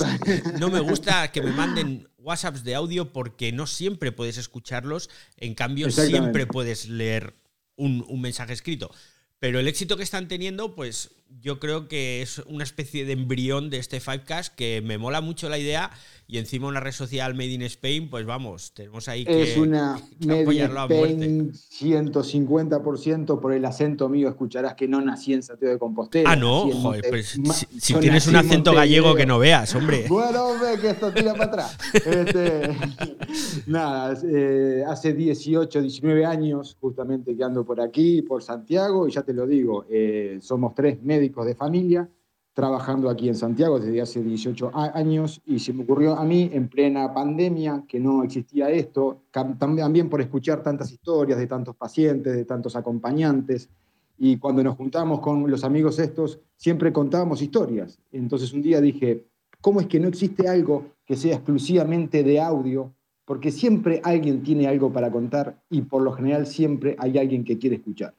no 0.59 0.69
me 0.69 0.81
gusta 0.81 1.31
que 1.31 1.41
me 1.41 1.51
manden 1.51 2.07
WhatsApps 2.17 2.63
de 2.63 2.75
audio 2.75 3.11
porque 3.11 3.51
no 3.51 3.65
siempre 3.65 4.11
puedes 4.11 4.37
escucharlos, 4.37 5.09
en 5.37 5.55
cambio 5.55 5.89
siempre 5.89 6.45
puedes 6.45 6.87
leer 6.89 7.33
un, 7.75 8.05
un 8.07 8.21
mensaje 8.21 8.53
escrito. 8.53 8.91
Pero 9.39 9.59
el 9.59 9.67
éxito 9.67 9.97
que 9.97 10.03
están 10.03 10.27
teniendo, 10.27 10.75
pues 10.75 11.09
yo 11.39 11.59
creo 11.59 11.87
que 11.87 12.21
es 12.21 12.39
una 12.47 12.63
especie 12.63 13.05
de 13.05 13.13
embrión 13.13 13.69
de 13.69 13.77
este 13.77 13.99
Fivecast 13.99 14.53
que 14.55 14.81
me 14.83 14.97
mola 14.97 15.21
mucho 15.21 15.49
la 15.49 15.57
idea 15.57 15.91
y 16.31 16.37
encima 16.37 16.69
una 16.69 16.79
red 16.79 16.93
social 16.93 17.33
Made 17.33 17.49
in 17.49 17.61
Spain, 17.63 18.09
pues 18.09 18.25
vamos, 18.25 18.73
tenemos 18.73 19.09
ahí 19.09 19.25
que 19.25 19.43
Es 19.43 19.57
una 19.57 19.99
Made 20.25 20.53
in 20.53 20.61
Spain 20.61 21.51
150% 21.51 23.41
por 23.41 23.51
el 23.51 23.65
acento 23.65 24.07
mío, 24.07 24.29
escucharás 24.29 24.75
que 24.75 24.87
no 24.87 25.01
nací 25.01 25.33
en 25.33 25.43
Santiago 25.43 25.73
de 25.73 25.79
Compostela. 25.79 26.31
Ah, 26.31 26.37
no, 26.37 26.69
joder, 26.71 27.03
pues 27.09 27.37
si, 27.79 27.93
tienes 27.95 28.27
un 28.27 28.37
acento 28.37 28.73
gallego 28.73 29.13
que 29.13 29.25
no 29.25 29.39
veas, 29.39 29.75
hombre. 29.75 30.05
Bueno, 30.21 30.53
ve 30.59 30.79
que 30.79 30.91
esto 30.91 31.11
tira 31.11 31.33
para 31.33 31.45
atrás. 31.45 31.77
Este, 31.93 32.77
nada, 33.67 34.17
eh, 34.23 34.83
hace 34.87 35.13
18, 35.13 35.81
19 35.81 36.25
años 36.25 36.77
justamente 36.79 37.35
que 37.35 37.43
ando 37.43 37.65
por 37.65 37.81
aquí, 37.81 38.21
por 38.21 38.41
Santiago, 38.41 39.05
y 39.05 39.11
ya 39.11 39.23
te 39.23 39.33
lo 39.33 39.45
digo, 39.45 39.85
eh, 39.89 40.39
somos 40.41 40.75
tres 40.75 41.01
médicos 41.21 41.45
de 41.45 41.55
familia 41.55 42.09
trabajando 42.53 43.09
aquí 43.09 43.29
en 43.29 43.35
Santiago 43.35 43.79
desde 43.79 44.01
hace 44.01 44.21
18 44.21 44.71
años 44.73 45.41
y 45.45 45.59
se 45.59 45.71
me 45.71 45.83
ocurrió 45.83 46.15
a 46.15 46.25
mí 46.25 46.49
en 46.51 46.67
plena 46.67 47.13
pandemia 47.13 47.85
que 47.87 47.99
no 47.99 48.23
existía 48.23 48.69
esto, 48.69 49.21
también 49.31 50.09
por 50.09 50.19
escuchar 50.19 50.61
tantas 50.61 50.91
historias 50.91 51.39
de 51.39 51.47
tantos 51.47 51.75
pacientes, 51.75 52.33
de 52.35 52.43
tantos 52.43 52.75
acompañantes. 52.75 53.69
Y 54.17 54.37
cuando 54.37 54.63
nos 54.63 54.75
juntamos 54.75 55.21
con 55.21 55.49
los 55.49 55.63
amigos 55.63 55.97
estos, 55.99 56.39
siempre 56.57 56.91
contábamos 56.91 57.41
historias. 57.41 57.99
Entonces 58.11 58.51
un 58.51 58.61
día 58.61 58.81
dije, 58.81 59.27
¿cómo 59.61 59.79
es 59.79 59.87
que 59.87 59.99
no 59.99 60.07
existe 60.07 60.49
algo 60.49 60.87
que 61.05 61.15
sea 61.15 61.35
exclusivamente 61.35 62.21
de 62.21 62.41
audio? 62.41 62.93
Porque 63.23 63.51
siempre 63.51 64.01
alguien 64.03 64.43
tiene 64.43 64.67
algo 64.67 64.91
para 64.91 65.09
contar 65.09 65.63
y 65.69 65.83
por 65.83 66.01
lo 66.01 66.11
general 66.11 66.45
siempre 66.45 66.95
hay 66.99 67.17
alguien 67.17 67.45
que 67.45 67.57
quiere 67.57 67.77
escuchar. 67.77 68.13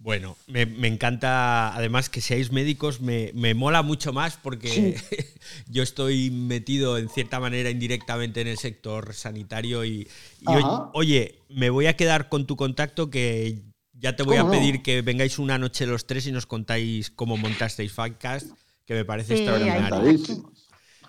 Bueno, 0.00 0.36
me, 0.46 0.62
encanta 0.86 1.74
además 1.74 2.08
que 2.08 2.20
seáis 2.20 2.52
médicos, 2.52 3.00
me, 3.00 3.32
mola 3.54 3.82
mucho 3.82 4.12
más 4.12 4.36
porque 4.36 4.96
yo 5.68 5.82
estoy 5.82 6.30
metido 6.30 6.98
en 6.98 7.08
cierta 7.08 7.40
manera 7.40 7.70
indirectamente 7.70 8.40
en 8.40 8.46
el 8.46 8.58
sector 8.58 9.12
sanitario 9.12 9.84
y, 9.84 10.08
oye, 10.92 11.40
me 11.48 11.70
voy 11.70 11.86
a 11.86 11.96
quedar 11.96 12.28
con 12.28 12.46
tu 12.46 12.56
contacto 12.56 13.10
que 13.10 13.62
ya 13.92 14.14
te 14.14 14.22
voy 14.22 14.36
a 14.36 14.48
pedir 14.48 14.82
que 14.82 15.02
vengáis 15.02 15.38
una 15.38 15.58
noche 15.58 15.84
los 15.86 16.06
tres 16.06 16.26
y 16.26 16.32
nos 16.32 16.46
contáis 16.46 17.10
cómo 17.10 17.36
montasteis 17.36 17.92
Fatcast, 17.92 18.52
que 18.86 18.94
me 18.94 19.04
parece 19.04 19.34
extraordinario 19.34 20.16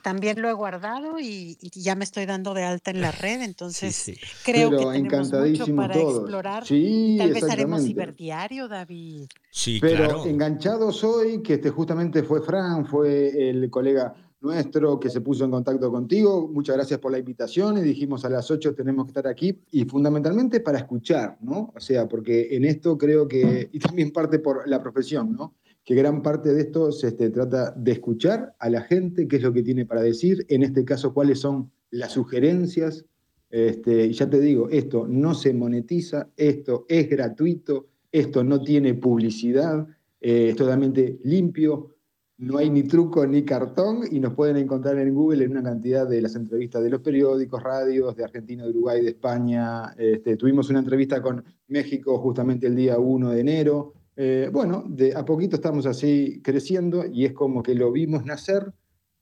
también 0.01 0.41
lo 0.41 0.49
he 0.49 0.53
guardado 0.53 1.19
y, 1.19 1.57
ya 1.73 1.95
me 1.95 2.03
estoy 2.03 2.25
dando 2.25 2.53
de 2.53 2.63
alta 2.63 2.91
en 2.91 3.01
la 3.01 3.11
red, 3.23 3.41
entonces 3.41 4.11
creo 4.43 4.69
que 4.71 4.85
tenemos 4.85 5.31
mucho 5.31 5.75
para 5.75 5.95
explorar. 5.95 6.63
Tal 6.65 7.33
vez 7.33 7.43
haremos 7.43 7.83
ciberdiario, 7.83 8.67
David. 8.67 9.27
Sí, 9.51 9.79
Pero 9.81 10.25
enganchado 10.25 10.91
soy, 10.91 11.41
que 11.41 11.55
este 11.55 11.69
justamente 11.69 12.23
fue 12.23 12.41
Fran, 12.41 12.85
fue 12.85 13.49
el 13.49 13.69
colega 13.69 14.13
nuestro 14.41 14.99
que 14.99 15.09
se 15.09 15.21
puso 15.21 15.45
en 15.45 15.51
contacto 15.51 15.91
contigo. 15.91 16.47
Muchas 16.47 16.75
gracias 16.75 16.99
por 16.99 17.11
la 17.11 17.19
invitación 17.19 17.77
y 17.77 17.81
dijimos 17.81 18.23
a 18.25 18.29
las 18.29 18.49
8 18.49 18.73
tenemos 18.73 19.05
que 19.05 19.09
estar 19.09 19.27
aquí 19.27 19.59
y 19.71 19.85
fundamentalmente 19.85 20.59
para 20.61 20.77
escuchar, 20.77 21.37
¿no? 21.41 21.73
O 21.75 21.79
sea, 21.79 22.07
porque 22.07 22.55
en 22.55 22.65
esto 22.65 22.97
creo 22.97 23.27
que, 23.27 23.69
y 23.71 23.79
también 23.79 24.11
parte 24.11 24.39
por 24.39 24.67
la 24.67 24.81
profesión, 24.81 25.33
¿no? 25.33 25.55
Que 25.89 25.95
gran 25.95 26.21
parte 26.21 26.53
de 26.53 26.61
esto 26.61 26.91
se 26.91 27.07
este, 27.07 27.31
trata 27.31 27.71
de 27.71 27.93
escuchar 27.93 28.53
a 28.59 28.69
la 28.69 28.81
gente, 28.81 29.27
qué 29.27 29.37
es 29.37 29.41
lo 29.41 29.51
que 29.51 29.63
tiene 29.63 29.87
para 29.87 30.03
decir, 30.03 30.45
en 30.47 30.61
este 30.61 30.85
caso 30.85 31.15
cuáles 31.15 31.39
son 31.39 31.71
las 31.89 32.11
sugerencias. 32.11 33.05
Este, 33.49 34.05
y 34.05 34.13
ya 34.13 34.29
te 34.29 34.39
digo, 34.39 34.69
esto 34.69 35.07
no 35.07 35.33
se 35.33 35.51
monetiza, 35.51 36.29
esto 36.37 36.85
es 36.87 37.09
gratuito, 37.09 37.87
esto 38.11 38.43
no 38.43 38.61
tiene 38.61 38.93
publicidad, 38.93 39.87
eh, 40.21 40.49
es 40.49 40.55
totalmente 40.55 41.17
limpio, 41.23 41.95
no 42.37 42.59
hay 42.59 42.69
ni 42.69 42.83
truco 42.83 43.25
ni 43.25 43.41
cartón 43.41 44.01
y 44.11 44.19
nos 44.19 44.35
pueden 44.35 44.57
encontrar 44.57 44.99
en 44.99 45.11
Google 45.15 45.45
en 45.45 45.51
una 45.53 45.63
cantidad 45.63 46.07
de 46.07 46.21
las 46.21 46.35
entrevistas 46.35 46.83
de 46.83 46.91
los 46.91 47.01
periódicos, 47.01 47.63
radios, 47.63 48.15
de 48.15 48.25
Argentina, 48.25 48.63
de 48.63 48.69
Uruguay, 48.69 49.01
de 49.01 49.09
España. 49.09 49.95
Este, 49.97 50.37
tuvimos 50.37 50.69
una 50.69 50.79
entrevista 50.79 51.19
con 51.19 51.43
México 51.67 52.19
justamente 52.19 52.67
el 52.67 52.75
día 52.75 52.99
1 52.99 53.31
de 53.31 53.39
enero. 53.39 53.93
Eh, 54.21 54.49
bueno, 54.51 54.83
de 54.85 55.15
a 55.15 55.23
poquito 55.23 55.55
estamos 55.55 55.85
así 55.85 56.41
creciendo 56.43 57.05
y 57.09 57.23
es 57.23 57.31
como 57.31 57.63
que 57.63 57.73
lo 57.73 57.89
vimos 57.89 58.25
nacer 58.25 58.73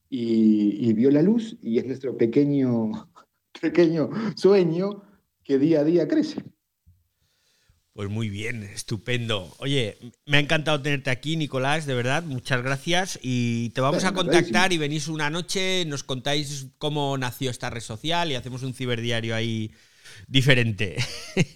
y, 0.10 0.92
vio 0.94 1.12
la 1.12 1.22
luz 1.22 1.56
y 1.62 1.78
es 1.78 1.86
nuestro 1.86 2.18
pequeño, 2.18 2.92
pequeño 3.62 4.10
sueño 4.36 5.04
que 5.44 5.60
día 5.60 5.82
a 5.82 5.84
día 5.84 6.08
crece. 6.08 6.44
Pues 7.94 8.10
muy 8.10 8.30
bien, 8.30 8.64
estupendo. 8.64 9.54
Oye, 9.60 10.00
me 10.26 10.38
ha 10.38 10.40
encantado 10.40 10.82
tenerte 10.82 11.12
aquí, 11.12 11.38
Nicolás, 11.38 11.86
de 11.86 11.94
verdad, 11.94 12.24
muchas 12.24 12.64
gracias. 12.64 13.20
Y 13.22 13.70
te 13.72 13.82
vamos 13.82 14.04
a 14.04 14.14
contactar 14.14 14.74
y 14.74 14.80
venís 14.80 15.10
una 15.10 15.30
noche, 15.30 15.86
nos 15.86 16.04
contáis 16.04 16.70
cómo 16.80 17.20
nació 17.20 17.52
esta 17.52 17.70
red 17.70 17.82
social 17.82 18.32
y 18.32 18.36
hacemos 18.36 18.64
un 18.64 18.74
ciberdiario 18.74 19.36
ahí 19.36 19.72
diferente. 20.28 20.98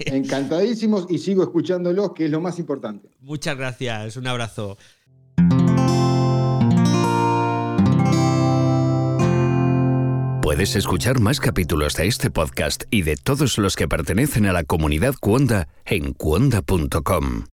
Encantadísimos 0.05 1.07
y 1.09 1.17
sigo 1.17 1.43
escuchándolos, 1.43 2.13
que 2.13 2.25
es 2.25 2.31
lo 2.31 2.41
más 2.41 2.59
importante. 2.59 3.09
Muchas 3.21 3.57
gracias, 3.57 4.17
un 4.17 4.27
abrazo. 4.27 4.77
Puedes 10.41 10.75
escuchar 10.75 11.19
más 11.19 11.39
capítulos 11.39 11.95
de 11.95 12.07
este 12.07 12.29
podcast 12.29 12.83
y 12.89 13.03
de 13.03 13.15
todos 13.15 13.57
los 13.57 13.75
que 13.75 13.87
pertenecen 13.87 14.47
a 14.47 14.53
la 14.53 14.63
comunidad 14.63 15.15
Cuonda 15.19 15.69
en 15.85 16.13
cuonda.com. 16.13 17.50